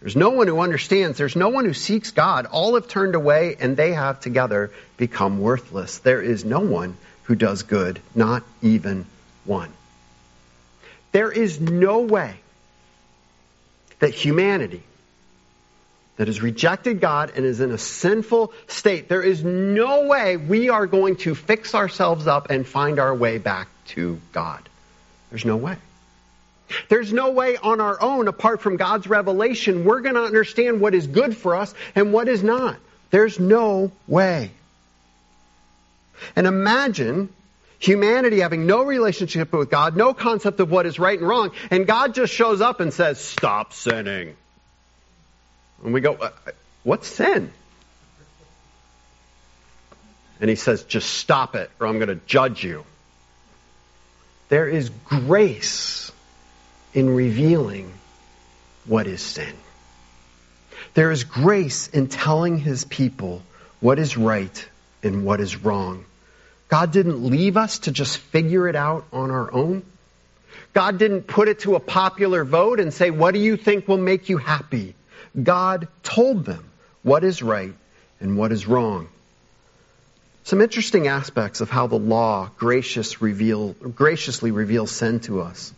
There's 0.00 0.16
no 0.16 0.30
one 0.30 0.48
who 0.48 0.58
understands. 0.58 1.16
There's 1.16 1.36
no 1.36 1.48
one 1.48 1.64
who 1.64 1.74
seeks 1.74 2.10
God. 2.10 2.46
All 2.46 2.74
have 2.74 2.88
turned 2.88 3.14
away, 3.14 3.56
and 3.60 3.76
they 3.76 3.92
have 3.92 4.20
together 4.20 4.72
become 4.96 5.40
worthless. 5.40 5.98
There 5.98 6.20
is 6.20 6.44
no 6.44 6.60
one 6.60 6.96
who 7.24 7.36
does 7.36 7.62
good, 7.62 8.00
not 8.14 8.42
even 8.62 9.06
one. 9.44 9.72
There 11.12 11.30
is 11.30 11.60
no 11.60 12.00
way 12.00 12.34
that 14.00 14.10
humanity 14.10 14.82
that 16.16 16.26
has 16.26 16.42
rejected 16.42 17.00
God 17.00 17.32
and 17.36 17.46
is 17.46 17.60
in 17.60 17.70
a 17.70 17.78
sinful 17.78 18.52
state, 18.68 19.08
there 19.08 19.22
is 19.22 19.42
no 19.42 20.06
way 20.06 20.36
we 20.36 20.68
are 20.68 20.86
going 20.86 21.16
to 21.16 21.34
fix 21.34 21.74
ourselves 21.74 22.26
up 22.26 22.50
and 22.50 22.66
find 22.66 22.98
our 22.98 23.14
way 23.14 23.38
back 23.38 23.68
to 23.86 24.20
God. 24.32 24.68
There's 25.30 25.44
no 25.44 25.56
way. 25.56 25.76
There's 26.88 27.12
no 27.12 27.30
way 27.30 27.56
on 27.56 27.80
our 27.80 28.00
own, 28.00 28.28
apart 28.28 28.60
from 28.60 28.76
God's 28.76 29.06
revelation, 29.06 29.84
we're 29.84 30.00
going 30.00 30.14
to 30.14 30.22
understand 30.22 30.80
what 30.80 30.94
is 30.94 31.06
good 31.06 31.36
for 31.36 31.56
us 31.56 31.74
and 31.94 32.12
what 32.12 32.28
is 32.28 32.42
not. 32.42 32.76
There's 33.10 33.38
no 33.38 33.92
way. 34.06 34.50
And 36.36 36.46
imagine 36.46 37.28
humanity 37.78 38.40
having 38.40 38.66
no 38.66 38.84
relationship 38.84 39.52
with 39.52 39.70
God, 39.70 39.96
no 39.96 40.14
concept 40.14 40.60
of 40.60 40.70
what 40.70 40.86
is 40.86 40.98
right 40.98 41.18
and 41.18 41.28
wrong, 41.28 41.50
and 41.70 41.86
God 41.86 42.14
just 42.14 42.32
shows 42.32 42.60
up 42.60 42.80
and 42.80 42.92
says, 42.92 43.20
Stop 43.20 43.72
sinning. 43.72 44.36
And 45.84 45.92
we 45.92 46.00
go, 46.00 46.14
uh, 46.14 46.30
What's 46.84 47.08
sin? 47.08 47.52
And 50.40 50.48
he 50.48 50.56
says, 50.56 50.84
Just 50.84 51.10
stop 51.14 51.54
it, 51.54 51.70
or 51.80 51.86
I'm 51.86 51.98
going 51.98 52.08
to 52.08 52.20
judge 52.26 52.62
you. 52.62 52.84
There 54.48 54.68
is 54.68 54.90
grace 55.04 56.11
in 56.94 57.14
revealing 57.14 57.92
what 58.86 59.06
is 59.06 59.20
sin. 59.20 59.54
There 60.94 61.10
is 61.10 61.24
grace 61.24 61.88
in 61.88 62.08
telling 62.08 62.58
his 62.58 62.84
people 62.84 63.42
what 63.80 63.98
is 63.98 64.16
right 64.16 64.68
and 65.02 65.24
what 65.24 65.40
is 65.40 65.56
wrong. 65.56 66.04
God 66.68 66.92
didn't 66.92 67.24
leave 67.24 67.56
us 67.56 67.80
to 67.80 67.92
just 67.92 68.18
figure 68.18 68.68
it 68.68 68.76
out 68.76 69.04
on 69.12 69.30
our 69.30 69.52
own. 69.52 69.82
God 70.72 70.98
didn't 70.98 71.22
put 71.22 71.48
it 71.48 71.60
to 71.60 71.74
a 71.74 71.80
popular 71.80 72.44
vote 72.44 72.80
and 72.80 72.92
say, 72.92 73.10
What 73.10 73.34
do 73.34 73.40
you 73.40 73.56
think 73.56 73.88
will 73.88 73.98
make 73.98 74.28
you 74.28 74.38
happy? 74.38 74.94
God 75.40 75.88
told 76.02 76.44
them 76.44 76.64
what 77.02 77.24
is 77.24 77.42
right 77.42 77.74
and 78.20 78.36
what 78.36 78.52
is 78.52 78.66
wrong. 78.66 79.08
Some 80.44 80.60
interesting 80.60 81.08
aspects 81.08 81.60
of 81.60 81.70
how 81.70 81.86
the 81.86 81.98
law 81.98 82.50
gracious 82.56 83.22
reveal, 83.22 83.72
graciously 83.72 84.50
reveals 84.50 84.90
sin 84.90 85.20
to 85.20 85.40
us. 85.40 85.72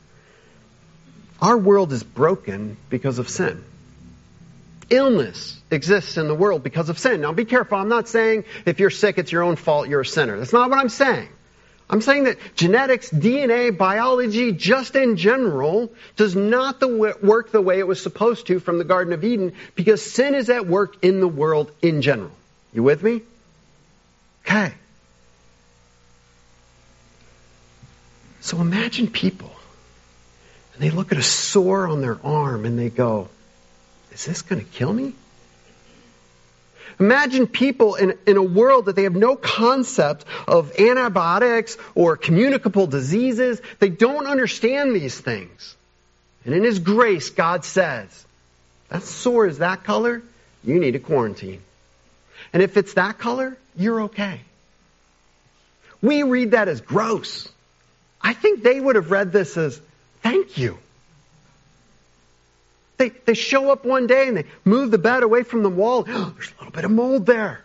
Our 1.40 1.58
world 1.58 1.92
is 1.92 2.02
broken 2.02 2.76
because 2.88 3.18
of 3.18 3.28
sin. 3.28 3.64
Illness 4.90 5.60
exists 5.70 6.16
in 6.16 6.28
the 6.28 6.34
world 6.34 6.62
because 6.62 6.88
of 6.88 6.98
sin. 6.98 7.20
Now 7.20 7.32
be 7.32 7.44
careful. 7.44 7.78
I'm 7.78 7.88
not 7.88 8.08
saying 8.08 8.44
if 8.66 8.80
you're 8.80 8.90
sick, 8.90 9.18
it's 9.18 9.32
your 9.32 9.42
own 9.42 9.56
fault, 9.56 9.88
you're 9.88 10.02
a 10.02 10.06
sinner. 10.06 10.38
That's 10.38 10.52
not 10.52 10.70
what 10.70 10.78
I'm 10.78 10.88
saying. 10.88 11.28
I'm 11.88 12.00
saying 12.00 12.24
that 12.24 12.38
genetics, 12.56 13.10
DNA, 13.10 13.76
biology, 13.76 14.52
just 14.52 14.96
in 14.96 15.16
general, 15.16 15.92
does 16.16 16.34
not 16.34 16.80
the 16.80 16.88
work 17.22 17.50
the 17.52 17.60
way 17.60 17.78
it 17.78 17.86
was 17.86 18.02
supposed 18.02 18.46
to 18.46 18.58
from 18.58 18.78
the 18.78 18.84
Garden 18.84 19.12
of 19.12 19.22
Eden 19.22 19.52
because 19.74 20.00
sin 20.02 20.34
is 20.34 20.48
at 20.48 20.66
work 20.66 21.04
in 21.04 21.20
the 21.20 21.28
world 21.28 21.70
in 21.82 22.00
general. 22.00 22.30
You 22.72 22.82
with 22.82 23.02
me? 23.02 23.20
Okay. 24.46 24.72
So 28.40 28.60
imagine 28.60 29.08
people 29.08 29.54
and 30.74 30.82
they 30.82 30.90
look 30.90 31.12
at 31.12 31.18
a 31.18 31.22
sore 31.22 31.86
on 31.86 32.00
their 32.00 32.18
arm 32.24 32.64
and 32.64 32.78
they 32.78 32.90
go, 32.90 33.28
Is 34.12 34.24
this 34.24 34.42
going 34.42 34.64
to 34.64 34.70
kill 34.70 34.92
me? 34.92 35.14
Imagine 37.00 37.46
people 37.46 37.96
in, 37.96 38.16
in 38.26 38.36
a 38.36 38.42
world 38.42 38.86
that 38.86 38.94
they 38.94 39.02
have 39.02 39.16
no 39.16 39.34
concept 39.34 40.24
of 40.46 40.78
antibiotics 40.78 41.76
or 41.94 42.16
communicable 42.16 42.86
diseases. 42.86 43.60
They 43.80 43.88
don't 43.88 44.26
understand 44.26 44.94
these 44.94 45.18
things. 45.18 45.74
And 46.44 46.54
in 46.54 46.62
His 46.62 46.78
grace, 46.78 47.30
God 47.30 47.64
says, 47.64 48.24
that 48.90 49.02
sore 49.02 49.46
is 49.46 49.58
that 49.58 49.82
color, 49.82 50.22
you 50.62 50.78
need 50.78 50.94
a 50.94 51.00
quarantine. 51.00 51.62
And 52.52 52.62
if 52.62 52.76
it's 52.76 52.94
that 52.94 53.18
color, 53.18 53.56
you're 53.76 54.02
okay. 54.02 54.40
We 56.00 56.22
read 56.22 56.52
that 56.52 56.68
as 56.68 56.80
gross. 56.80 57.48
I 58.20 58.34
think 58.34 58.62
they 58.62 58.78
would 58.78 58.96
have 58.96 59.10
read 59.10 59.32
this 59.32 59.56
as, 59.56 59.80
thank 60.24 60.58
you. 60.58 60.78
They, 62.96 63.10
they 63.10 63.34
show 63.34 63.70
up 63.70 63.84
one 63.84 64.06
day 64.06 64.26
and 64.26 64.36
they 64.36 64.46
move 64.64 64.90
the 64.90 64.98
bed 64.98 65.22
away 65.22 65.42
from 65.42 65.62
the 65.62 65.68
wall. 65.68 66.02
There's 66.04 66.16
a 66.18 66.58
little 66.58 66.72
bit 66.72 66.84
of 66.84 66.90
mold 66.90 67.26
there. 67.26 67.60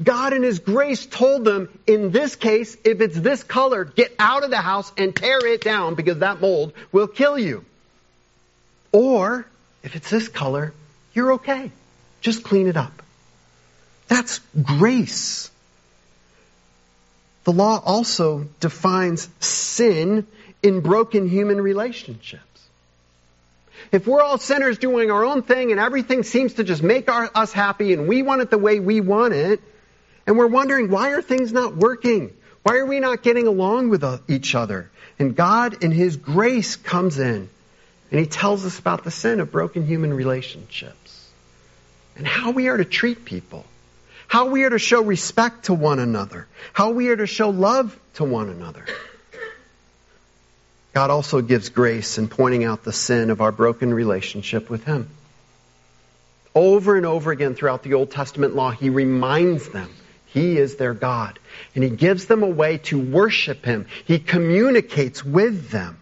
God 0.00 0.32
in 0.32 0.44
His 0.44 0.60
grace 0.60 1.04
told 1.06 1.44
them, 1.44 1.68
in 1.86 2.12
this 2.12 2.36
case, 2.36 2.76
if 2.84 3.00
it's 3.00 3.18
this 3.18 3.42
color, 3.42 3.84
get 3.84 4.14
out 4.18 4.44
of 4.44 4.50
the 4.50 4.58
house 4.58 4.92
and 4.96 5.14
tear 5.14 5.44
it 5.44 5.62
down 5.62 5.96
because 5.96 6.18
that 6.20 6.40
mold 6.40 6.72
will 6.92 7.08
kill 7.08 7.36
you. 7.36 7.64
Or, 8.92 9.44
if 9.82 9.96
it's 9.96 10.08
this 10.08 10.28
color, 10.28 10.72
you're 11.14 11.32
okay. 11.34 11.72
Just 12.20 12.44
clean 12.44 12.68
it 12.68 12.76
up. 12.76 13.02
That's 14.06 14.38
grace. 14.62 15.50
The 17.42 17.52
law 17.52 17.82
also 17.84 18.46
defines 18.60 19.28
sin 19.40 20.26
in 20.62 20.80
broken 20.80 21.28
human 21.28 21.60
relationships. 21.60 22.42
If 23.92 24.06
we're 24.06 24.22
all 24.22 24.38
sinners 24.38 24.78
doing 24.78 25.10
our 25.10 25.24
own 25.24 25.42
thing 25.42 25.70
and 25.70 25.80
everything 25.80 26.22
seems 26.22 26.54
to 26.54 26.64
just 26.64 26.82
make 26.82 27.10
our, 27.10 27.30
us 27.34 27.52
happy 27.52 27.92
and 27.92 28.08
we 28.08 28.22
want 28.22 28.42
it 28.42 28.50
the 28.50 28.58
way 28.58 28.80
we 28.80 29.00
want 29.00 29.34
it, 29.34 29.60
and 30.26 30.36
we're 30.36 30.46
wondering, 30.46 30.90
why 30.90 31.12
are 31.12 31.22
things 31.22 31.52
not 31.52 31.74
working? 31.74 32.36
Why 32.62 32.76
are 32.76 32.86
we 32.86 33.00
not 33.00 33.22
getting 33.22 33.46
along 33.46 33.88
with 33.88 34.04
uh, 34.04 34.18
each 34.28 34.54
other? 34.54 34.90
And 35.18 35.34
God, 35.34 35.82
in 35.82 35.90
His 35.90 36.16
grace, 36.16 36.76
comes 36.76 37.18
in 37.18 37.48
and 38.10 38.20
He 38.20 38.26
tells 38.26 38.66
us 38.66 38.78
about 38.78 39.04
the 39.04 39.10
sin 39.10 39.40
of 39.40 39.50
broken 39.50 39.86
human 39.86 40.12
relationships 40.12 41.30
and 42.16 42.26
how 42.26 42.50
we 42.50 42.68
are 42.68 42.76
to 42.76 42.84
treat 42.84 43.24
people, 43.24 43.64
how 44.26 44.48
we 44.48 44.64
are 44.64 44.70
to 44.70 44.78
show 44.78 45.02
respect 45.02 45.66
to 45.66 45.74
one 45.74 45.98
another, 45.98 46.46
how 46.74 46.90
we 46.90 47.08
are 47.08 47.16
to 47.16 47.26
show 47.26 47.48
love 47.48 47.98
to 48.14 48.24
one 48.24 48.50
another. 48.50 48.84
God 50.92 51.10
also 51.10 51.40
gives 51.40 51.68
grace 51.68 52.18
in 52.18 52.28
pointing 52.28 52.64
out 52.64 52.82
the 52.82 52.92
sin 52.92 53.30
of 53.30 53.40
our 53.40 53.52
broken 53.52 53.92
relationship 53.92 54.70
with 54.70 54.84
Him. 54.84 55.08
Over 56.54 56.96
and 56.96 57.06
over 57.06 57.30
again 57.30 57.54
throughout 57.54 57.82
the 57.82 57.94
Old 57.94 58.10
Testament 58.10 58.54
law, 58.54 58.70
He 58.70 58.90
reminds 58.90 59.68
them 59.68 59.90
He 60.26 60.56
is 60.56 60.76
their 60.76 60.94
God. 60.94 61.38
And 61.74 61.84
He 61.84 61.90
gives 61.90 62.26
them 62.26 62.42
a 62.42 62.48
way 62.48 62.78
to 62.78 62.98
worship 62.98 63.64
Him. 63.64 63.86
He 64.06 64.18
communicates 64.18 65.24
with 65.24 65.70
them. 65.70 65.98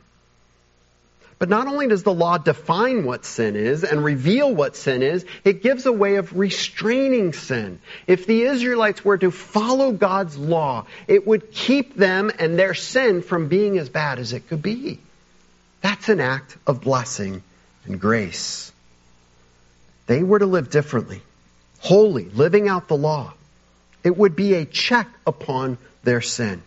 But 1.38 1.50
not 1.50 1.66
only 1.66 1.86
does 1.86 2.02
the 2.02 2.14
law 2.14 2.38
define 2.38 3.04
what 3.04 3.26
sin 3.26 3.56
is 3.56 3.84
and 3.84 4.02
reveal 4.02 4.54
what 4.54 4.74
sin 4.74 5.02
is, 5.02 5.26
it 5.44 5.62
gives 5.62 5.84
a 5.84 5.92
way 5.92 6.16
of 6.16 6.36
restraining 6.36 7.34
sin. 7.34 7.78
If 8.06 8.26
the 8.26 8.42
Israelites 8.42 9.04
were 9.04 9.18
to 9.18 9.30
follow 9.30 9.92
God's 9.92 10.38
law, 10.38 10.86
it 11.06 11.26
would 11.26 11.52
keep 11.52 11.94
them 11.94 12.32
and 12.38 12.58
their 12.58 12.72
sin 12.72 13.20
from 13.20 13.48
being 13.48 13.76
as 13.76 13.90
bad 13.90 14.18
as 14.18 14.32
it 14.32 14.48
could 14.48 14.62
be. 14.62 14.98
That's 15.82 16.08
an 16.08 16.20
act 16.20 16.56
of 16.66 16.80
blessing 16.80 17.42
and 17.84 18.00
grace. 18.00 18.72
They 20.06 20.22
were 20.22 20.38
to 20.38 20.46
live 20.46 20.70
differently, 20.70 21.20
holy, 21.80 22.24
living 22.24 22.66
out 22.66 22.88
the 22.88 22.96
law. 22.96 23.34
It 24.02 24.16
would 24.16 24.36
be 24.36 24.54
a 24.54 24.64
check 24.64 25.08
upon 25.26 25.76
their 26.02 26.22
sin. 26.22 26.62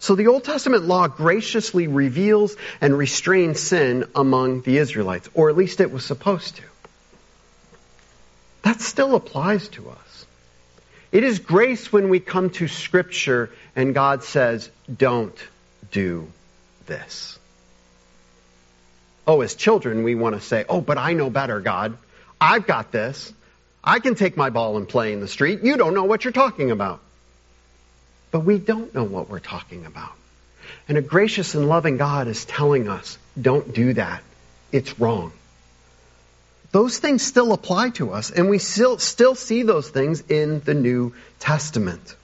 So 0.00 0.14
the 0.14 0.28
Old 0.28 0.44
Testament 0.44 0.86
law 0.86 1.08
graciously 1.08 1.86
reveals 1.86 2.56
and 2.80 2.96
restrains 2.96 3.60
sin 3.60 4.06
among 4.14 4.62
the 4.62 4.78
Israelites, 4.78 5.28
or 5.34 5.50
at 5.50 5.56
least 5.56 5.80
it 5.80 5.92
was 5.92 6.04
supposed 6.04 6.56
to. 6.56 6.62
That 8.62 8.80
still 8.80 9.14
applies 9.14 9.68
to 9.68 9.90
us. 9.90 10.26
It 11.12 11.22
is 11.22 11.38
grace 11.38 11.92
when 11.92 12.08
we 12.08 12.18
come 12.18 12.48
to 12.50 12.66
Scripture 12.66 13.50
and 13.76 13.94
God 13.94 14.24
says, 14.24 14.70
don't 14.94 15.36
do 15.90 16.32
this. 16.86 17.38
Oh, 19.26 19.42
as 19.42 19.54
children, 19.54 20.02
we 20.02 20.14
want 20.14 20.34
to 20.34 20.40
say, 20.40 20.64
oh, 20.66 20.80
but 20.80 20.96
I 20.96 21.12
know 21.12 21.28
better, 21.28 21.60
God. 21.60 21.96
I've 22.40 22.66
got 22.66 22.90
this. 22.90 23.32
I 23.84 23.98
can 23.98 24.14
take 24.14 24.36
my 24.36 24.48
ball 24.48 24.78
and 24.78 24.88
play 24.88 25.12
in 25.12 25.20
the 25.20 25.28
street. 25.28 25.62
You 25.62 25.76
don't 25.76 25.94
know 25.94 26.04
what 26.04 26.24
you're 26.24 26.32
talking 26.32 26.70
about. 26.70 27.00
But 28.30 28.40
we 28.40 28.58
don't 28.58 28.94
know 28.94 29.04
what 29.04 29.28
we're 29.28 29.40
talking 29.40 29.86
about. 29.86 30.12
And 30.88 30.96
a 30.96 31.02
gracious 31.02 31.54
and 31.54 31.68
loving 31.68 31.96
God 31.96 32.28
is 32.28 32.44
telling 32.44 32.88
us, 32.88 33.18
don't 33.40 33.72
do 33.72 33.94
that. 33.94 34.22
It's 34.72 34.98
wrong. 35.00 35.32
Those 36.72 36.98
things 36.98 37.22
still 37.22 37.52
apply 37.52 37.90
to 37.90 38.12
us, 38.12 38.30
and 38.30 38.48
we 38.48 38.58
still, 38.58 38.98
still 38.98 39.34
see 39.34 39.64
those 39.64 39.88
things 39.88 40.22
in 40.28 40.60
the 40.60 40.74
New 40.74 41.14
Testament. 41.40 42.14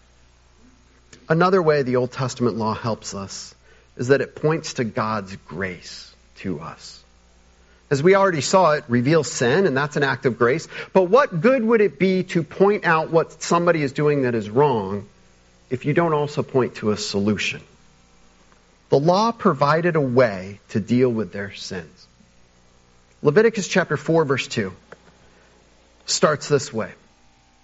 Another 1.28 1.60
way 1.60 1.82
the 1.82 1.96
Old 1.96 2.12
Testament 2.12 2.56
law 2.56 2.74
helps 2.74 3.14
us 3.14 3.54
is 3.96 4.08
that 4.08 4.20
it 4.20 4.36
points 4.36 4.74
to 4.74 4.84
God's 4.84 5.34
grace 5.48 6.14
to 6.36 6.60
us. 6.60 7.02
As 7.90 8.02
we 8.02 8.14
already 8.14 8.40
saw, 8.40 8.72
it 8.72 8.84
reveals 8.88 9.30
sin, 9.30 9.66
and 9.66 9.76
that's 9.76 9.96
an 9.96 10.04
act 10.04 10.26
of 10.26 10.38
grace. 10.38 10.68
But 10.92 11.04
what 11.04 11.40
good 11.40 11.64
would 11.64 11.80
it 11.80 11.98
be 11.98 12.24
to 12.24 12.42
point 12.42 12.84
out 12.84 13.10
what 13.10 13.42
somebody 13.42 13.82
is 13.82 13.92
doing 13.92 14.22
that 14.22 14.34
is 14.34 14.48
wrong 14.48 15.06
if 15.70 15.84
you 15.84 15.94
don't 15.94 16.12
also 16.12 16.42
point 16.42 16.76
to 16.76 16.90
a 16.90 16.96
solution. 16.96 17.60
The 18.88 18.98
law 18.98 19.32
provided 19.32 19.96
a 19.96 20.00
way 20.00 20.60
to 20.68 20.80
deal 20.80 21.08
with 21.08 21.32
their 21.32 21.52
sins. 21.52 22.06
Leviticus 23.22 23.66
chapter 23.66 23.96
4 23.96 24.24
verse 24.24 24.46
2 24.46 24.72
starts 26.06 26.48
this 26.48 26.72
way. 26.72 26.92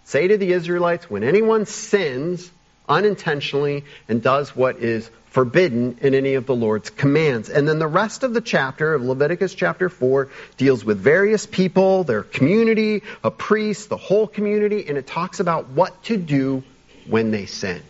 Say 0.05 0.29
to 0.29 0.37
the 0.37 0.53
Israelites, 0.53 1.09
when 1.09 1.23
anyone 1.23 1.65
sins 1.67 2.51
unintentionally 2.89 3.85
and 4.09 4.23
does 4.23 4.55
what 4.57 4.77
is 4.79 5.09
forbidden 5.31 5.97
in 6.03 6.15
any 6.15 6.35
of 6.35 6.45
the 6.45 6.55
Lord's 6.55 6.91
commands. 6.91 7.49
And 7.49 7.67
then 7.67 7.79
the 7.79 7.87
rest 7.87 8.23
of 8.23 8.35
the 8.35 8.43
chapter 8.43 8.93
of 8.93 9.03
Leviticus 9.03 9.55
chapter 9.55 9.89
4 9.89 10.29
deals 10.59 10.85
with 10.85 10.99
various 10.99 11.47
people, 11.47 12.05
their 12.05 12.23
community, 12.23 13.03
a 13.25 13.31
priest, 13.31 13.89
the 13.89 13.97
whole 13.97 14.27
community, 14.27 14.87
and 14.89 14.99
it 14.99 15.07
talks 15.07 15.41
about 15.41 15.69
what 15.69 16.03
to 16.05 16.19
do 16.19 16.63
when 17.07 17.31
they 17.31 17.47
sin. 17.47 17.83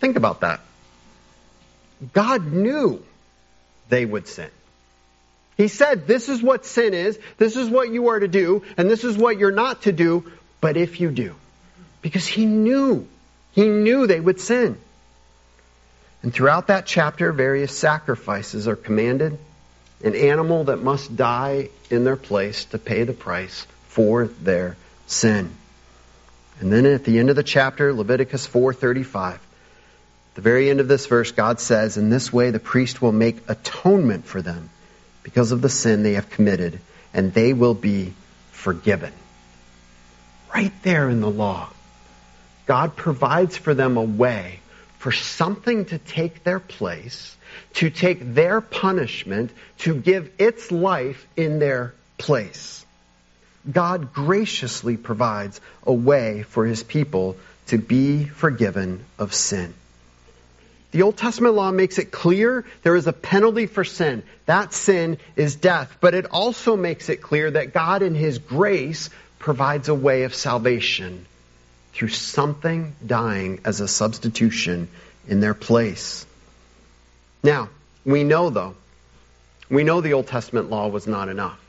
Think 0.00 0.16
about 0.16 0.40
that. 0.40 0.60
God 2.12 2.52
knew 2.52 3.02
they 3.88 4.04
would 4.04 4.26
sin. 4.26 4.50
He 5.56 5.68
said, 5.68 6.06
this 6.06 6.30
is 6.30 6.42
what 6.42 6.64
sin 6.64 6.94
is, 6.94 7.18
this 7.36 7.56
is 7.56 7.68
what 7.68 7.90
you 7.92 8.08
are 8.08 8.18
to 8.18 8.28
do, 8.28 8.62
and 8.78 8.90
this 8.90 9.04
is 9.04 9.18
what 9.18 9.36
you're 9.36 9.52
not 9.52 9.82
to 9.82 9.92
do, 9.92 10.30
but 10.62 10.78
if 10.78 11.00
you 11.00 11.10
do. 11.10 11.34
Because 12.00 12.26
he 12.26 12.46
knew. 12.46 13.06
He 13.52 13.68
knew 13.68 14.06
they 14.06 14.20
would 14.20 14.40
sin. 14.40 14.78
And 16.22 16.32
throughout 16.32 16.68
that 16.68 16.86
chapter, 16.86 17.30
various 17.32 17.76
sacrifices 17.76 18.68
are 18.68 18.76
commanded. 18.76 19.38
An 20.02 20.14
animal 20.14 20.64
that 20.64 20.82
must 20.82 21.14
die 21.14 21.68
in 21.90 22.04
their 22.04 22.16
place 22.16 22.64
to 22.66 22.78
pay 22.78 23.04
the 23.04 23.12
price 23.12 23.66
for 23.88 24.28
their 24.28 24.76
sin. 25.06 25.50
And 26.60 26.72
then 26.72 26.86
at 26.86 27.04
the 27.04 27.18
end 27.18 27.28
of 27.28 27.36
the 27.36 27.42
chapter, 27.42 27.92
Leviticus 27.92 28.46
4:35, 28.46 29.38
the 30.34 30.40
very 30.40 30.70
end 30.70 30.80
of 30.80 30.88
this 30.88 31.06
verse, 31.06 31.32
God 31.32 31.60
says, 31.60 31.96
In 31.96 32.10
this 32.10 32.32
way 32.32 32.50
the 32.50 32.60
priest 32.60 33.02
will 33.02 33.12
make 33.12 33.48
atonement 33.48 34.26
for 34.26 34.40
them 34.40 34.70
because 35.22 35.52
of 35.52 35.62
the 35.62 35.68
sin 35.68 36.02
they 36.02 36.14
have 36.14 36.30
committed, 36.30 36.80
and 37.12 37.34
they 37.34 37.52
will 37.52 37.74
be 37.74 38.14
forgiven. 38.52 39.12
Right 40.54 40.72
there 40.82 41.08
in 41.08 41.20
the 41.20 41.30
law, 41.30 41.68
God 42.66 42.96
provides 42.96 43.56
for 43.56 43.74
them 43.74 43.96
a 43.96 44.02
way 44.02 44.60
for 44.98 45.12
something 45.12 45.86
to 45.86 45.98
take 45.98 46.44
their 46.44 46.60
place, 46.60 47.36
to 47.74 47.90
take 47.90 48.34
their 48.34 48.60
punishment, 48.60 49.50
to 49.78 49.94
give 49.94 50.30
its 50.38 50.70
life 50.70 51.26
in 51.36 51.58
their 51.58 51.94
place. 52.18 52.84
God 53.70 54.12
graciously 54.12 54.96
provides 54.96 55.60
a 55.84 55.92
way 55.92 56.42
for 56.42 56.66
his 56.66 56.82
people 56.82 57.36
to 57.68 57.78
be 57.78 58.24
forgiven 58.24 59.04
of 59.18 59.34
sin. 59.34 59.74
The 60.92 61.02
Old 61.02 61.16
Testament 61.16 61.54
law 61.54 61.70
makes 61.70 61.98
it 61.98 62.10
clear 62.10 62.64
there 62.82 62.96
is 62.96 63.06
a 63.06 63.12
penalty 63.12 63.66
for 63.66 63.84
sin. 63.84 64.24
That 64.46 64.72
sin 64.72 65.18
is 65.36 65.54
death. 65.54 65.96
But 66.00 66.14
it 66.14 66.26
also 66.26 66.76
makes 66.76 67.08
it 67.08 67.18
clear 67.18 67.50
that 67.50 67.72
God 67.72 68.02
in 68.02 68.14
His 68.14 68.38
grace 68.38 69.08
provides 69.38 69.88
a 69.88 69.94
way 69.94 70.24
of 70.24 70.34
salvation 70.34 71.26
through 71.92 72.08
something 72.08 72.94
dying 73.04 73.60
as 73.64 73.80
a 73.80 73.88
substitution 73.88 74.88
in 75.28 75.40
their 75.40 75.54
place. 75.54 76.26
Now, 77.42 77.68
we 78.04 78.24
know 78.24 78.50
though, 78.50 78.74
we 79.68 79.84
know 79.84 80.00
the 80.00 80.14
Old 80.14 80.26
Testament 80.26 80.70
law 80.70 80.88
was 80.88 81.06
not 81.06 81.28
enough. 81.28 81.59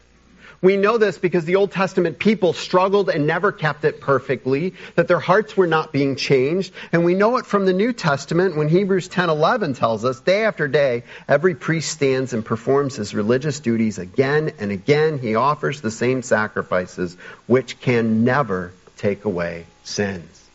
We 0.61 0.77
know 0.77 0.99
this 0.99 1.17
because 1.17 1.45
the 1.45 1.55
Old 1.55 1.71
Testament 1.71 2.19
people 2.19 2.53
struggled 2.53 3.09
and 3.09 3.25
never 3.25 3.51
kept 3.51 3.83
it 3.83 3.99
perfectly, 3.99 4.75
that 4.95 5.07
their 5.07 5.19
hearts 5.19 5.57
were 5.57 5.65
not 5.65 5.91
being 5.91 6.15
changed. 6.15 6.71
And 6.91 7.03
we 7.03 7.15
know 7.15 7.37
it 7.37 7.47
from 7.47 7.65
the 7.65 7.73
New 7.73 7.93
Testament 7.93 8.55
when 8.55 8.69
Hebrews 8.69 9.09
10:11 9.09 9.75
tells 9.75 10.05
us, 10.05 10.19
day 10.19 10.45
after 10.45 10.67
day, 10.67 11.03
every 11.27 11.55
priest 11.55 11.91
stands 11.91 12.33
and 12.33 12.45
performs 12.45 12.95
his 12.95 13.15
religious 13.15 13.59
duties 13.59 13.97
again 13.97 14.51
and 14.59 14.71
again. 14.71 15.17
He 15.17 15.33
offers 15.33 15.81
the 15.81 15.89
same 15.89 16.21
sacrifices 16.21 17.17
which 17.47 17.79
can 17.81 18.23
never 18.23 18.71
take 18.97 19.25
away 19.25 19.65
sins. 19.83 20.47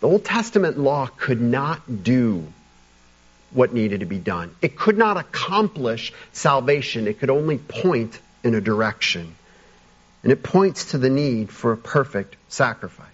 The 0.00 0.08
Old 0.08 0.24
Testament 0.24 0.78
law 0.78 1.06
could 1.06 1.40
not 1.40 2.02
do 2.02 2.44
what 3.52 3.72
needed 3.72 4.00
to 4.00 4.06
be 4.06 4.18
done. 4.18 4.50
It 4.62 4.76
could 4.76 4.98
not 4.98 5.16
accomplish 5.16 6.12
salvation. 6.32 7.06
It 7.06 7.20
could 7.20 7.30
only 7.30 7.58
point 7.58 8.18
in 8.42 8.54
a 8.54 8.60
direction. 8.60 9.34
And 10.22 10.32
it 10.32 10.42
points 10.42 10.92
to 10.92 10.98
the 10.98 11.10
need 11.10 11.50
for 11.50 11.72
a 11.72 11.76
perfect 11.76 12.36
sacrifice. 12.48 13.06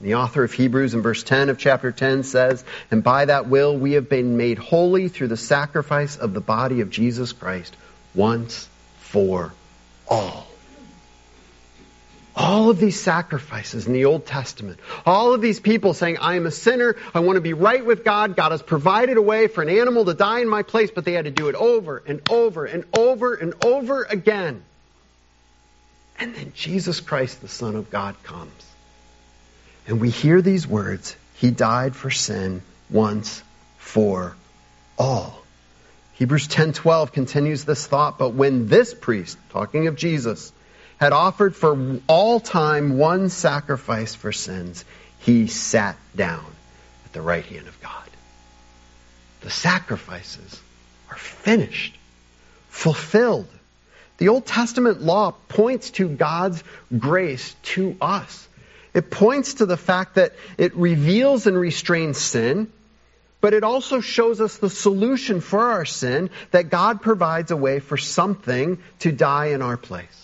The 0.00 0.16
author 0.16 0.44
of 0.44 0.52
Hebrews 0.52 0.94
in 0.94 1.02
verse 1.02 1.22
10 1.22 1.48
of 1.48 1.58
chapter 1.58 1.92
10 1.92 2.24
says, 2.24 2.64
And 2.90 3.02
by 3.02 3.26
that 3.26 3.48
will 3.48 3.76
we 3.76 3.92
have 3.92 4.08
been 4.08 4.36
made 4.36 4.58
holy 4.58 5.08
through 5.08 5.28
the 5.28 5.36
sacrifice 5.36 6.16
of 6.16 6.34
the 6.34 6.40
body 6.40 6.80
of 6.80 6.90
Jesus 6.90 7.32
Christ 7.32 7.74
once 8.14 8.68
for 8.98 9.52
all. 10.08 10.46
All 12.54 12.70
of 12.70 12.78
these 12.78 13.00
sacrifices 13.00 13.88
in 13.88 13.94
the 13.94 14.04
Old 14.04 14.26
Testament, 14.26 14.78
all 15.04 15.34
of 15.34 15.40
these 15.40 15.58
people 15.58 15.92
saying, 15.92 16.18
I 16.18 16.36
am 16.36 16.46
a 16.46 16.52
sinner, 16.52 16.94
I 17.12 17.18
want 17.18 17.34
to 17.34 17.40
be 17.40 17.52
right 17.52 17.84
with 17.84 18.04
God, 18.04 18.36
God 18.36 18.52
has 18.52 18.62
provided 18.62 19.16
a 19.16 19.22
way 19.22 19.48
for 19.48 19.60
an 19.60 19.68
animal 19.68 20.04
to 20.04 20.14
die 20.14 20.38
in 20.38 20.48
my 20.48 20.62
place, 20.62 20.92
but 20.92 21.04
they 21.04 21.14
had 21.14 21.24
to 21.24 21.32
do 21.32 21.48
it 21.48 21.56
over 21.56 22.00
and 22.06 22.22
over 22.28 22.64
and 22.64 22.84
over 22.92 23.34
and 23.34 23.54
over 23.60 24.04
again. 24.04 24.62
And 26.20 26.32
then 26.32 26.52
Jesus 26.54 27.00
Christ, 27.00 27.40
the 27.40 27.48
Son 27.48 27.74
of 27.74 27.90
God, 27.90 28.22
comes. 28.22 28.52
And 29.88 30.00
we 30.00 30.10
hear 30.10 30.40
these 30.40 30.64
words, 30.64 31.16
He 31.34 31.50
died 31.50 31.96
for 31.96 32.12
sin 32.12 32.62
once 32.88 33.42
for 33.78 34.36
all. 34.96 35.42
Hebrews 36.12 36.46
10:12 36.46 37.10
continues 37.10 37.64
this 37.64 37.84
thought, 37.84 38.16
but 38.16 38.28
when 38.28 38.68
this 38.68 38.94
priest, 38.94 39.38
talking 39.50 39.88
of 39.88 39.96
Jesus, 39.96 40.52
had 40.98 41.12
offered 41.12 41.56
for 41.56 42.00
all 42.06 42.40
time 42.40 42.98
one 42.98 43.28
sacrifice 43.28 44.14
for 44.14 44.32
sins, 44.32 44.84
he 45.20 45.46
sat 45.46 45.96
down 46.14 46.44
at 47.04 47.12
the 47.12 47.22
right 47.22 47.44
hand 47.44 47.66
of 47.66 47.80
God. 47.80 47.90
The 49.40 49.50
sacrifices 49.50 50.60
are 51.10 51.16
finished, 51.16 51.96
fulfilled. 52.68 53.48
The 54.18 54.28
Old 54.28 54.46
Testament 54.46 55.02
law 55.02 55.32
points 55.48 55.90
to 55.92 56.08
God's 56.08 56.62
grace 56.96 57.54
to 57.74 57.96
us. 58.00 58.48
It 58.94 59.10
points 59.10 59.54
to 59.54 59.66
the 59.66 59.76
fact 59.76 60.14
that 60.14 60.32
it 60.56 60.74
reveals 60.76 61.46
and 61.46 61.58
restrains 61.58 62.16
sin, 62.16 62.72
but 63.40 63.52
it 63.52 63.64
also 63.64 64.00
shows 64.00 64.40
us 64.40 64.56
the 64.56 64.70
solution 64.70 65.40
for 65.40 65.72
our 65.72 65.84
sin 65.84 66.30
that 66.52 66.70
God 66.70 67.02
provides 67.02 67.50
a 67.50 67.56
way 67.56 67.80
for 67.80 67.96
something 67.96 68.78
to 69.00 69.12
die 69.12 69.46
in 69.46 69.60
our 69.60 69.76
place. 69.76 70.23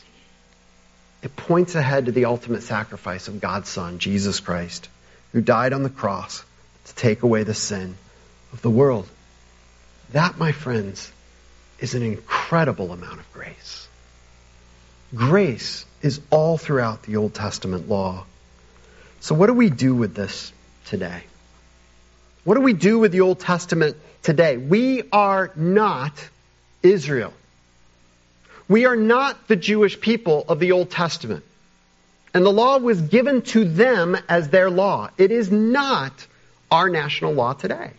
It 1.23 1.37
points 1.37 1.75
ahead 1.75 2.07
to 2.07 2.13
the 2.13 2.25
ultimate 2.25 2.63
sacrifice 2.63 3.29
of 3.29 3.41
God's 3.41 3.69
Son, 3.69 3.99
Jesus 3.99 4.41
Christ, 4.41 4.89
who 5.33 5.41
died 5.41 5.73
on 5.73 5.83
the 5.83 5.91
cross 5.91 6.45
to 6.87 6.95
take 6.95 7.23
away 7.23 7.43
the 7.43 7.55
sin 7.55 7.97
of 8.53 8.63
the 8.63 8.71
world. 8.71 9.07
That, 10.13 10.39
my 10.39 10.53
friends, 10.53 11.13
is 11.79 11.95
an 11.95 12.03
incredible 12.03 12.93
amount 12.93 13.21
of 13.21 13.33
grace. 13.33 13.89
Grace 15.15 15.85
is 16.03 16.21
all 16.31 16.57
throughout 16.57 17.03
the 17.03 17.17
Old 17.17 17.35
Testament 17.35 17.89
law. 17.89 18.25
So, 19.21 19.35
what 19.35 19.47
do 19.47 19.55
we 19.55 19.71
do 19.71 19.95
with 19.95 20.15
this 20.15 20.53
today? 20.87 21.23
What 22.45 22.55
do 22.55 22.63
we 22.63 22.73
do 22.73 22.99
with 22.99 23.13
the 23.13 23.21
Old 23.21 23.41
Testament 23.41 23.97
today? 24.23 24.57
We 24.57 25.03
are 25.13 25.51
not 25.55 26.13
Israel. 26.83 27.35
We 28.71 28.87
are 28.87 28.95
not 28.95 29.49
the 29.49 29.57
Jewish 29.57 30.01
people 30.01 30.45
of 30.49 30.61
the 30.61 30.71
Old 30.71 30.93
Testament. 30.93 31.43
And 32.33 32.47
the 32.47 32.53
law 32.53 32.79
was 32.79 33.01
given 33.01 33.43
to 33.43 33.65
them 33.65 34.17
as 34.29 34.49
their 34.49 34.71
law. 34.71 35.11
It 35.19 35.33
is 35.33 35.51
not 35.51 36.13
our 36.71 36.89
national 36.89 37.33
law 37.33 37.53
today. 37.55 37.91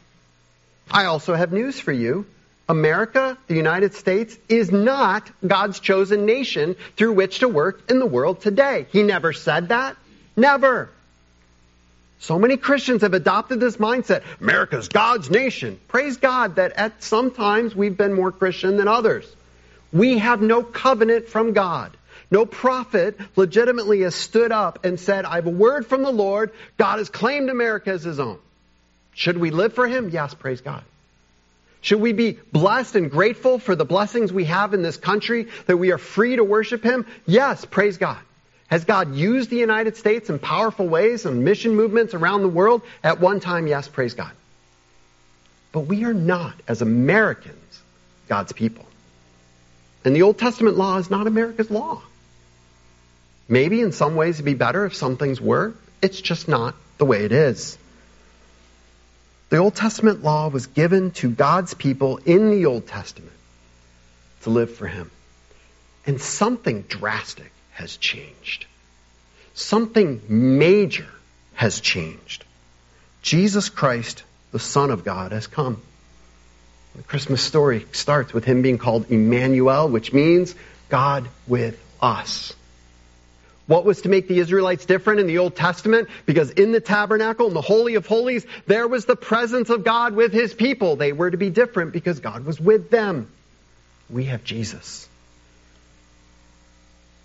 I 0.89 1.05
also 1.05 1.33
have 1.35 1.51
news 1.51 1.77
for 1.77 1.91
you. 1.91 2.25
America, 2.69 3.37
the 3.47 3.55
United 3.55 3.95
States, 3.95 4.37
is 4.47 4.71
not 4.71 5.29
God's 5.45 5.81
chosen 5.81 6.25
nation 6.25 6.77
through 6.95 7.11
which 7.11 7.39
to 7.39 7.49
work 7.49 7.91
in 7.91 7.99
the 7.99 8.05
world 8.05 8.39
today. 8.39 8.85
He 8.93 9.03
never 9.03 9.33
said 9.33 9.67
that. 9.69 9.97
Never. 10.37 10.89
So 12.19 12.39
many 12.39 12.55
Christians 12.55 13.01
have 13.01 13.13
adopted 13.13 13.59
this 13.59 13.75
mindset. 13.75 14.23
America's 14.39 14.87
God's 14.87 15.29
nation. 15.29 15.81
Praise 15.89 16.15
God 16.15 16.55
that 16.55 16.71
at 16.77 17.03
some 17.03 17.31
times 17.31 17.75
we've 17.75 17.97
been 17.97 18.13
more 18.13 18.31
Christian 18.31 18.77
than 18.77 18.87
others. 18.87 19.25
We 19.91 20.19
have 20.19 20.41
no 20.41 20.63
covenant 20.63 21.27
from 21.27 21.53
God. 21.53 21.95
No 22.29 22.45
prophet 22.45 23.19
legitimately 23.35 24.01
has 24.01 24.15
stood 24.15 24.51
up 24.53 24.85
and 24.85 24.99
said, 24.99 25.25
I 25.25 25.35
have 25.35 25.47
a 25.47 25.51
word 25.51 25.85
from 25.85 26.03
the 26.03 26.11
Lord. 26.11 26.51
God 26.77 26.99
has 26.99 27.09
claimed 27.09 27.49
America 27.49 27.89
as 27.89 28.03
his 28.03 28.19
own. 28.19 28.39
Should 29.13 29.37
we 29.37 29.51
live 29.51 29.73
for 29.73 29.87
him? 29.87 30.09
Yes, 30.09 30.33
praise 30.33 30.61
God. 30.61 30.83
Should 31.81 31.99
we 31.99 32.13
be 32.13 32.33
blessed 32.51 32.95
and 32.95 33.11
grateful 33.11 33.59
for 33.59 33.75
the 33.75 33.85
blessings 33.85 34.31
we 34.31 34.45
have 34.45 34.73
in 34.73 34.81
this 34.81 34.97
country 34.97 35.47
that 35.65 35.77
we 35.77 35.91
are 35.91 35.97
free 35.97 36.35
to 36.35 36.43
worship 36.43 36.83
him? 36.83 37.05
Yes, 37.25 37.65
praise 37.65 37.97
God. 37.97 38.19
Has 38.67 38.85
God 38.85 39.15
used 39.15 39.49
the 39.49 39.57
United 39.57 39.97
States 39.97 40.29
in 40.29 40.39
powerful 40.39 40.87
ways 40.87 41.25
and 41.25 41.43
mission 41.43 41.75
movements 41.75 42.13
around 42.13 42.43
the 42.43 42.47
world? 42.47 42.83
At 43.03 43.19
one 43.19 43.41
time, 43.41 43.67
yes, 43.67 43.89
praise 43.89 44.13
God. 44.13 44.31
But 45.73 45.81
we 45.81 46.05
are 46.05 46.13
not, 46.13 46.53
as 46.67 46.81
Americans, 46.81 47.81
God's 48.29 48.53
people. 48.53 48.85
And 50.03 50.15
the 50.15 50.23
Old 50.23 50.37
Testament 50.37 50.77
law 50.77 50.97
is 50.97 51.09
not 51.09 51.27
America's 51.27 51.69
law. 51.69 52.01
Maybe 53.47 53.81
in 53.81 53.91
some 53.91 54.15
ways 54.15 54.35
it'd 54.35 54.45
be 54.45 54.53
better 54.53 54.85
if 54.85 54.95
some 54.95 55.17
things 55.17 55.39
were. 55.39 55.73
It's 56.01 56.21
just 56.21 56.47
not 56.47 56.75
the 56.97 57.05
way 57.05 57.25
it 57.25 57.31
is. 57.31 57.77
The 59.49 59.57
Old 59.57 59.75
Testament 59.75 60.23
law 60.23 60.47
was 60.47 60.67
given 60.67 61.11
to 61.11 61.29
God's 61.29 61.73
people 61.73 62.17
in 62.25 62.51
the 62.51 62.65
Old 62.65 62.87
Testament 62.87 63.33
to 64.43 64.49
live 64.49 64.73
for 64.73 64.87
Him. 64.87 65.11
And 66.07 66.19
something 66.19 66.83
drastic 66.83 67.51
has 67.73 67.97
changed. 67.97 68.65
Something 69.53 70.21
major 70.29 71.07
has 71.53 71.81
changed. 71.81 72.45
Jesus 73.21 73.69
Christ, 73.69 74.23
the 74.51 74.59
Son 74.59 74.89
of 74.89 75.03
God, 75.03 75.33
has 75.33 75.47
come. 75.47 75.81
The 76.95 77.03
Christmas 77.03 77.41
story 77.41 77.85
starts 77.93 78.33
with 78.33 78.43
him 78.43 78.61
being 78.61 78.77
called 78.77 79.09
Emmanuel, 79.09 79.87
which 79.87 80.11
means 80.11 80.55
God 80.89 81.27
with 81.47 81.81
us. 82.01 82.53
What 83.67 83.85
was 83.85 84.01
to 84.01 84.09
make 84.09 84.27
the 84.27 84.39
Israelites 84.39 84.85
different 84.85 85.21
in 85.21 85.27
the 85.27 85.37
Old 85.37 85.55
Testament? 85.55 86.09
Because 86.25 86.49
in 86.49 86.73
the 86.73 86.81
tabernacle, 86.81 87.47
in 87.47 87.53
the 87.53 87.61
Holy 87.61 87.95
of 87.95 88.05
Holies, 88.05 88.45
there 88.67 88.87
was 88.87 89.05
the 89.05 89.15
presence 89.15 89.69
of 89.69 89.85
God 89.85 90.13
with 90.13 90.33
his 90.33 90.53
people. 90.53 90.97
They 90.97 91.13
were 91.13 91.31
to 91.31 91.37
be 91.37 91.49
different 91.49 91.93
because 91.93 92.19
God 92.19 92.43
was 92.43 92.59
with 92.59 92.89
them. 92.89 93.29
We 94.09 94.25
have 94.25 94.43
Jesus. 94.43 95.07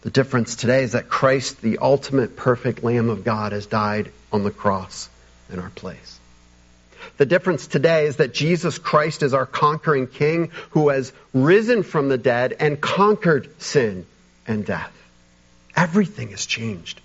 The 0.03 0.11
difference 0.11 0.55
today 0.55 0.85
is 0.85 0.93
that 0.93 1.09
Christ, 1.09 1.61
the 1.61 1.79
ultimate 1.79 2.37
perfect 2.37 2.85
Lamb 2.85 3.11
of 3.11 3.25
God, 3.25 3.51
has 3.51 3.67
died 3.67 4.13
on 4.33 4.45
the 4.45 4.53
cross 4.53 5.09
in 5.51 5.59
our 5.59 5.71
place. 5.71 6.21
The 7.17 7.27
difference 7.27 7.67
today 7.67 8.07
is 8.07 8.17
that 8.17 8.35
Jesus 8.35 8.79
Christ 8.79 9.23
is 9.23 9.35
our 9.35 9.47
conquering 9.47 10.07
King 10.07 10.51
who 10.71 10.89
has 10.91 11.13
risen 11.33 11.83
from 11.83 12.09
the 12.09 12.19
dead 12.19 12.57
and 12.59 12.81
conquered 12.81 13.49
sin 13.63 14.07
and 14.47 14.65
death. 14.65 14.93
Everything 15.75 16.31
has 16.31 16.47
changed. 16.47 17.01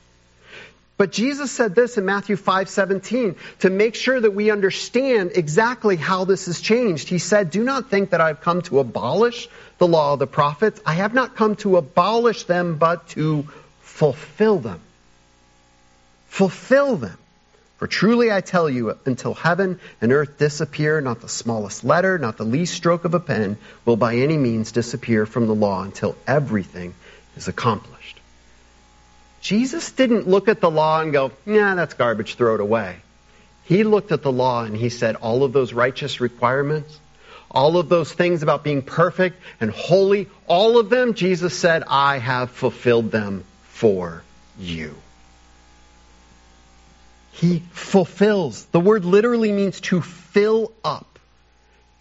But 0.97 1.11
Jesus 1.11 1.51
said 1.51 1.73
this 1.73 1.97
in 1.97 2.05
Matthew 2.05 2.35
5:17 2.35 3.35
to 3.61 3.69
make 3.71 3.95
sure 3.95 4.19
that 4.19 4.35
we 4.35 4.51
understand 4.51 5.31
exactly 5.33 5.95
how 5.95 6.25
this 6.25 6.45
has 6.45 6.61
changed. 6.61 7.09
He 7.09 7.17
said, 7.17 7.49
"Do 7.49 7.63
not 7.63 7.89
think 7.89 8.11
that 8.11 8.21
I've 8.21 8.41
come 8.41 8.61
to 8.63 8.79
abolish 8.79 9.49
the 9.79 9.87
law 9.87 10.13
of 10.13 10.19
the 10.19 10.27
prophets. 10.27 10.79
I 10.85 10.93
have 10.93 11.15
not 11.15 11.35
come 11.35 11.55
to 11.57 11.77
abolish 11.77 12.43
them, 12.43 12.75
but 12.75 13.07
to 13.09 13.47
fulfill 13.81 14.59
them." 14.59 14.79
Fulfill 16.29 16.97
them. 16.97 17.17
For 17.81 17.87
truly 17.87 18.31
I 18.31 18.41
tell 18.41 18.69
you, 18.69 18.95
until 19.07 19.33
heaven 19.33 19.79
and 20.01 20.11
earth 20.11 20.37
disappear, 20.37 21.01
not 21.01 21.21
the 21.21 21.27
smallest 21.27 21.83
letter, 21.83 22.19
not 22.19 22.37
the 22.37 22.43
least 22.43 22.75
stroke 22.75 23.05
of 23.05 23.15
a 23.15 23.19
pen 23.19 23.57
will 23.85 23.95
by 23.95 24.17
any 24.17 24.37
means 24.37 24.71
disappear 24.71 25.25
from 25.25 25.47
the 25.47 25.55
law 25.55 25.81
until 25.81 26.15
everything 26.27 26.93
is 27.35 27.47
accomplished. 27.47 28.19
Jesus 29.41 29.93
didn't 29.93 30.27
look 30.27 30.47
at 30.47 30.61
the 30.61 30.69
law 30.69 31.01
and 31.01 31.11
go, 31.11 31.31
nah, 31.47 31.73
that's 31.73 31.95
garbage, 31.95 32.35
throw 32.35 32.53
it 32.53 32.61
away. 32.61 32.97
He 33.63 33.83
looked 33.83 34.11
at 34.11 34.21
the 34.21 34.31
law 34.31 34.63
and 34.63 34.77
he 34.77 34.89
said, 34.89 35.15
all 35.15 35.43
of 35.43 35.51
those 35.51 35.73
righteous 35.73 36.21
requirements, 36.21 36.99
all 37.49 37.77
of 37.77 37.89
those 37.89 38.13
things 38.13 38.43
about 38.43 38.63
being 38.63 38.83
perfect 38.83 39.41
and 39.59 39.71
holy, 39.71 40.29
all 40.45 40.77
of 40.77 40.91
them, 40.91 41.15
Jesus 41.15 41.57
said, 41.57 41.83
I 41.87 42.19
have 42.19 42.51
fulfilled 42.51 43.09
them 43.09 43.43
for 43.63 44.21
you. 44.59 44.95
He 47.31 47.63
fulfills. 47.71 48.65
The 48.65 48.79
word 48.79 49.05
literally 49.05 49.51
means 49.51 49.81
to 49.81 50.01
fill 50.01 50.71
up. 50.83 51.19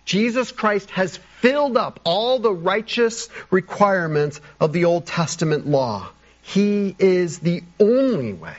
Jesus 0.05 0.51
Christ 0.51 0.91
has 0.91 1.17
filled 1.17 1.77
up 1.77 2.01
all 2.05 2.39
the 2.39 2.53
righteous 2.53 3.29
requirements 3.51 4.41
of 4.59 4.73
the 4.73 4.87
Old 4.87 5.07
Testament 5.07 5.67
law. 5.67 6.09
He 6.43 6.97
is 6.99 7.39
the 7.39 7.63
only 7.79 8.33
way 8.33 8.57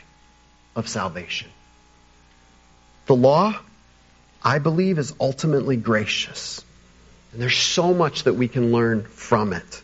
of 0.75 0.87
salvation. 0.87 1.49
The 3.07 3.15
law, 3.15 3.59
I 4.41 4.59
believe, 4.59 4.97
is 4.97 5.13
ultimately 5.19 5.75
gracious. 5.75 6.63
And 7.33 7.41
there's 7.41 7.57
so 7.57 7.93
much 7.93 8.23
that 8.23 8.33
we 8.33 8.47
can 8.47 8.71
learn 8.71 9.03
from 9.03 9.53
it. 9.53 9.81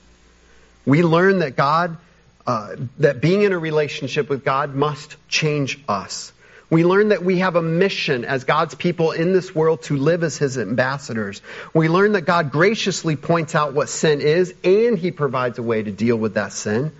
We 0.86 1.04
learn 1.04 1.40
that 1.40 1.58
God, 1.58 1.98
uh, 2.46 2.76
that 3.00 3.20
being 3.20 3.42
in 3.42 3.52
a 3.52 3.60
relationship 3.60 4.30
with 4.30 4.46
God 4.46 4.74
must 4.74 5.18
change 5.28 5.80
us. 5.90 6.32
We 6.70 6.84
learn 6.84 7.09
that 7.09 7.24
we 7.24 7.39
have 7.39 7.55
a 7.55 7.61
mission 7.61 8.26
as 8.26 8.43
God's 8.43 8.76
people 8.76 9.11
in 9.11 9.32
this 9.32 9.55
world 9.55 9.84
to 9.84 9.95
live 9.95 10.24
as 10.24 10.38
His 10.38 10.57
ambassadors. 10.57 11.41
We 11.74 11.88
learn 11.88 12.11
that 12.11 12.22
God 12.22 12.51
graciously 12.51 13.15
points 13.15 13.55
out 13.55 13.74
what 13.74 13.88
sin 13.88 14.20
is 14.20 14.53
and 14.63 14.97
He 14.97 15.11
provides 15.11 15.59
a 15.59 15.63
way 15.63 15.82
to 15.82 15.91
deal 15.91 16.18
with 16.18 16.34
that 16.34 16.51
sin. 16.51 16.91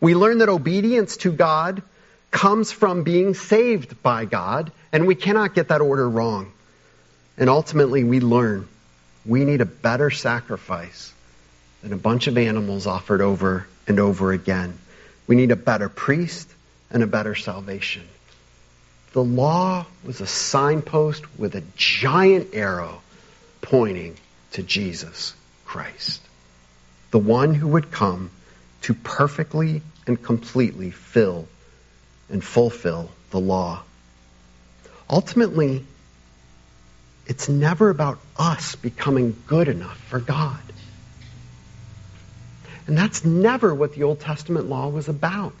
We 0.00 0.14
learn 0.14 0.38
that 0.38 0.48
obedience 0.48 1.16
to 1.18 1.32
God 1.32 1.82
comes 2.30 2.70
from 2.70 3.02
being 3.02 3.34
saved 3.34 4.02
by 4.02 4.26
God, 4.26 4.70
and 4.92 5.06
we 5.06 5.14
cannot 5.14 5.54
get 5.54 5.68
that 5.68 5.80
order 5.80 6.08
wrong. 6.08 6.52
And 7.38 7.50
ultimately, 7.50 8.04
we 8.04 8.20
learn 8.20 8.68
we 9.24 9.44
need 9.44 9.60
a 9.60 9.66
better 9.66 10.10
sacrifice 10.10 11.12
than 11.82 11.92
a 11.92 11.96
bunch 11.96 12.28
of 12.28 12.38
animals 12.38 12.86
offered 12.86 13.20
over 13.20 13.66
and 13.88 13.98
over 13.98 14.32
again. 14.32 14.78
We 15.26 15.34
need 15.34 15.50
a 15.50 15.56
better 15.56 15.88
priest 15.88 16.48
and 16.90 17.02
a 17.02 17.06
better 17.06 17.34
salvation. 17.34 18.06
The 19.16 19.24
law 19.24 19.86
was 20.04 20.20
a 20.20 20.26
signpost 20.26 21.24
with 21.38 21.54
a 21.54 21.62
giant 21.74 22.50
arrow 22.52 23.00
pointing 23.62 24.18
to 24.52 24.62
Jesus 24.62 25.32
Christ, 25.64 26.20
the 27.12 27.18
one 27.18 27.54
who 27.54 27.68
would 27.68 27.90
come 27.90 28.30
to 28.82 28.92
perfectly 28.92 29.80
and 30.06 30.22
completely 30.22 30.90
fill 30.90 31.48
and 32.28 32.44
fulfill 32.44 33.08
the 33.30 33.40
law. 33.40 33.80
Ultimately, 35.08 35.86
it's 37.26 37.48
never 37.48 37.88
about 37.88 38.18
us 38.36 38.76
becoming 38.76 39.34
good 39.46 39.68
enough 39.68 39.96
for 39.96 40.20
God. 40.20 40.60
And 42.86 42.98
that's 42.98 43.24
never 43.24 43.74
what 43.74 43.94
the 43.94 44.02
Old 44.02 44.20
Testament 44.20 44.68
law 44.68 44.90
was 44.90 45.08
about. 45.08 45.54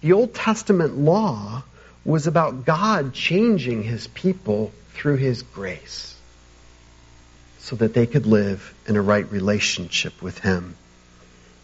The 0.00 0.14
Old 0.14 0.34
Testament 0.34 0.98
law 0.98 1.62
was 2.04 2.26
about 2.26 2.64
God 2.64 3.14
changing 3.14 3.82
his 3.82 4.06
people 4.08 4.72
through 4.92 5.16
his 5.16 5.42
grace 5.42 6.14
so 7.58 7.76
that 7.76 7.94
they 7.94 8.06
could 8.06 8.26
live 8.26 8.74
in 8.86 8.96
a 8.96 9.02
right 9.02 9.30
relationship 9.32 10.20
with 10.20 10.38
him. 10.38 10.76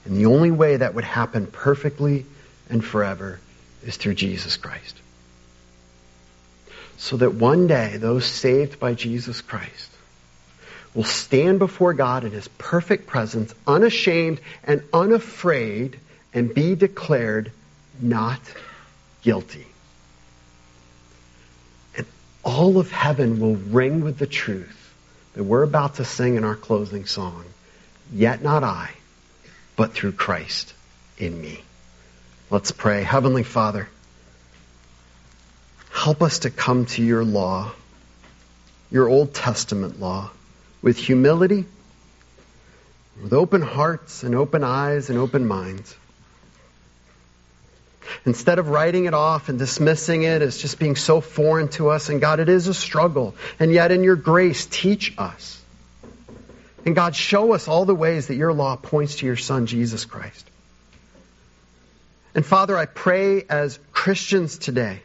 And 0.05 0.16
the 0.16 0.26
only 0.26 0.51
way 0.51 0.78
that 0.78 0.95
would 0.95 1.05
happen 1.05 1.47
perfectly 1.47 2.24
and 2.70 2.82
forever 2.82 3.38
is 3.84 3.97
through 3.97 4.14
Jesus 4.14 4.57
Christ. 4.57 4.97
So 6.97 7.18
that 7.18 7.34
one 7.34 7.66
day 7.66 7.99
those 7.99 8.24
saved 8.24 8.80
by 8.80 8.95
Jesus 8.95 9.43
Christ 9.43 9.91
will 10.95 11.05
stand 11.05 11.59
before 11.59 11.93
God 11.93 12.24
in 12.24 12.32
his 12.32 12.49
perfect 12.49 13.07
presence, 13.07 13.55
unashamed 13.66 14.41
and 14.64 14.82
unafraid, 14.93 15.99
and 16.32 16.53
be 16.53 16.74
declared 16.74 17.53
not 18.01 18.41
guilty 19.22 19.66
all 22.43 22.78
of 22.78 22.91
heaven 22.91 23.41
will 23.41 23.57
ring 23.57 24.03
with 24.03 24.18
the 24.18 24.26
truth 24.26 24.95
that 25.34 25.45
we're 25.45 25.62
about 25.62 25.97
to 25.97 26.05
sing 26.05 26.36
in 26.36 26.45
our 26.45 26.57
closing 26.57 27.07
song. 27.07 27.45
Yet 28.12 28.43
not 28.43 28.64
I, 28.64 28.91
but 29.76 29.93
through 29.93 30.12
Christ 30.12 30.74
in 31.18 31.41
me. 31.41 31.62
Let's 32.51 32.72
pray. 32.72 33.03
Heavenly 33.03 33.45
Father, 33.45 33.88
help 35.93 36.22
us 36.22 36.41
to 36.41 36.51
come 36.51 36.86
to 36.86 37.03
your 37.03 37.24
law, 37.24 37.72
your 38.91 39.09
Old 39.09 39.32
Testament 39.32 40.01
law, 40.01 40.30
with 40.82 40.97
humility, 40.97 41.66
with 43.22 43.32
open 43.32 43.62
hearts 43.62 44.24
and 44.24 44.34
open 44.34 44.64
eyes 44.64 45.11
and 45.11 45.18
open 45.18 45.47
minds. 45.47 45.95
Instead 48.24 48.59
of 48.59 48.68
writing 48.68 49.05
it 49.05 49.14
off 49.14 49.48
and 49.48 49.59
dismissing 49.59 50.22
it 50.22 50.42
as 50.42 50.59
just 50.59 50.78
being 50.78 50.96
so 50.96 51.20
foreign 51.20 51.68
to 51.68 51.90
us, 51.90 52.09
and 52.09 52.20
God, 52.20 52.40
it 52.40 52.48
is 52.48 52.66
a 52.66 52.74
struggle. 52.74 53.34
And 53.59 53.72
yet, 53.72 53.92
in 53.92 54.03
your 54.03 54.16
grace, 54.16 54.66
teach 54.66 55.14
us. 55.18 55.62
And 56.84 56.94
God, 56.94 57.14
show 57.14 57.53
us 57.53 57.68
all 57.68 57.84
the 57.84 57.94
ways 57.94 58.28
that 58.28 58.36
your 58.36 58.53
law 58.53 58.76
points 58.76 59.16
to 59.16 59.26
your 59.26 59.36
Son, 59.36 59.66
Jesus 59.66 60.05
Christ. 60.05 60.46
And 62.34 62.44
Father, 62.46 62.76
I 62.76 62.86
pray 62.86 63.44
as 63.48 63.78
Christians 63.92 64.59
today, 64.59 65.03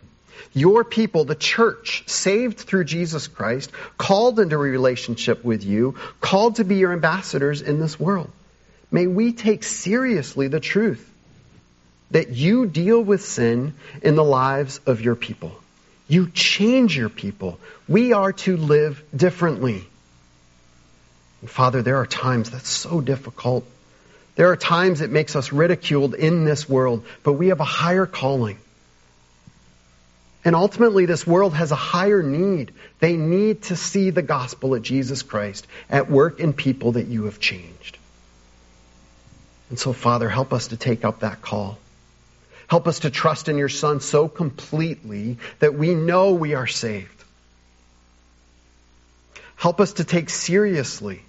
your 0.54 0.84
people, 0.84 1.26
the 1.26 1.36
church, 1.36 2.04
saved 2.08 2.60
through 2.60 2.86
Jesus 2.86 3.28
Christ, 3.28 3.72
called 3.98 4.39
into 4.39 4.56
a 4.56 4.60
relationship 4.60 5.43
with 5.43 5.64
you, 5.64 5.96
called 6.22 6.58
to 6.58 6.64
be 6.64 6.76
your 6.76 6.93
ambassadors 6.93 7.62
in 7.62 7.80
this 7.80 8.00
world. 8.00 8.32
May 8.91 9.08
we 9.08 9.34
take 9.34 9.64
seriously 9.64 10.48
the 10.48 10.60
truth 10.60 11.12
that 12.12 12.30
you 12.30 12.66
deal 12.66 13.01
with 13.01 13.24
sin 13.24 13.74
in 14.01 14.16
the 14.16 14.24
lives 14.24 14.80
of 14.86 15.01
your 15.01 15.16
people. 15.16 15.51
You 16.08 16.30
change 16.30 16.95
your 16.95 17.10
people. 17.10 17.60
We 17.88 18.14
are 18.14 18.34
to 18.34 18.58
live 18.58 19.03
differently. 19.16 19.84
And 21.41 21.49
Father, 21.49 21.82
there 21.82 21.97
are 21.97 22.06
times 22.06 22.51
that's 22.51 22.70
so 22.70 23.01
difficult. 23.01 23.66
There 24.36 24.51
are 24.51 24.58
times 24.58 25.01
it 25.01 25.10
makes 25.10 25.36
us 25.36 25.51
ridiculed 25.51 26.14
in 26.14 26.45
this 26.45 26.68
world, 26.70 27.06
but 27.24 27.34
we 27.34 27.47
have 27.47 27.60
a 27.60 27.66
higher 27.66 28.06
calling. 28.06 28.58
And 30.43 30.56
ultimately, 30.56 31.08
this 31.08 31.26
world 31.26 31.56
has 31.56 31.72
a 31.72 31.76
higher 31.76 32.22
need. 32.22 32.72
They 32.99 33.18
need 33.18 33.64
to 33.64 33.76
see 33.76 34.12
the 34.12 34.22
gospel 34.22 34.76
of 34.76 34.84
Jesus 34.84 35.24
Christ 35.24 35.66
at 35.89 36.10
work 36.10 36.39
in 36.39 36.53
people 36.53 36.93
that 36.93 37.08
you 37.08 37.24
have 37.24 37.39
changed. 37.39 37.97
And 39.72 39.80
so, 39.80 39.91
Father, 39.91 40.30
help 40.30 40.53
us 40.53 40.68
to 40.68 40.78
take 40.78 41.03
up 41.03 41.22
that 41.22 41.41
call. 41.41 41.80
Help 42.68 42.88
us 42.88 42.99
to 42.99 43.09
trust 43.09 43.47
in 43.47 43.57
your 43.57 43.70
Son 43.70 43.99
so 43.99 44.28
completely 44.28 45.38
that 45.59 45.76
we 45.76 45.93
know 45.93 46.34
we 46.34 46.55
are 46.55 46.68
saved. 46.68 47.24
Help 49.55 49.80
us 49.80 49.93
to 49.93 50.03
take 50.03 50.30
seriously 50.30 51.22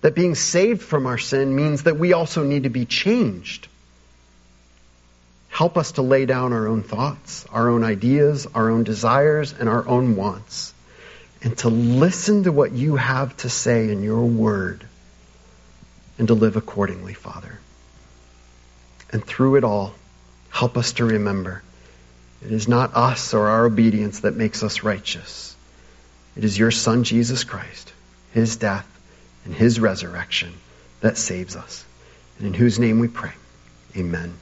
that 0.00 0.14
being 0.14 0.34
saved 0.34 0.82
from 0.82 1.06
our 1.06 1.18
sin 1.18 1.54
means 1.56 1.84
that 1.84 1.98
we 1.98 2.12
also 2.12 2.44
need 2.44 2.62
to 2.62 2.68
be 2.68 2.84
changed. 2.84 3.68
Help 5.48 5.76
us 5.76 5.92
to 5.92 6.02
lay 6.02 6.26
down 6.26 6.52
our 6.52 6.68
own 6.68 6.82
thoughts, 6.82 7.46
our 7.50 7.70
own 7.70 7.82
ideas, 7.82 8.46
our 8.54 8.70
own 8.70 8.84
desires, 8.84 9.52
and 9.52 9.68
our 9.68 9.88
own 9.88 10.14
wants, 10.14 10.74
and 11.42 11.56
to 11.58 11.68
listen 11.68 12.44
to 12.44 12.52
what 12.52 12.72
you 12.72 12.96
have 12.96 13.36
to 13.38 13.48
say 13.48 13.90
in 13.90 14.02
your 14.02 14.24
word 14.24 14.86
and 16.18 16.28
to 16.28 16.34
live 16.34 16.56
accordingly, 16.56 17.14
Father. 17.14 17.58
And 19.10 19.24
through 19.24 19.56
it 19.56 19.64
all, 19.64 19.94
help 20.50 20.76
us 20.76 20.92
to 20.94 21.04
remember 21.04 21.62
it 22.42 22.52
is 22.52 22.68
not 22.68 22.94
us 22.94 23.34
or 23.34 23.48
our 23.48 23.66
obedience 23.66 24.20
that 24.20 24.36
makes 24.36 24.62
us 24.62 24.82
righteous. 24.82 25.56
It 26.36 26.44
is 26.44 26.58
your 26.58 26.70
Son, 26.70 27.02
Jesus 27.02 27.44
Christ, 27.44 27.92
his 28.32 28.56
death, 28.56 28.86
and 29.44 29.54
his 29.54 29.80
resurrection 29.80 30.52
that 31.00 31.16
saves 31.16 31.56
us. 31.56 31.84
And 32.38 32.48
in 32.48 32.54
whose 32.54 32.78
name 32.78 33.00
we 33.00 33.08
pray. 33.08 33.32
Amen. 33.96 34.34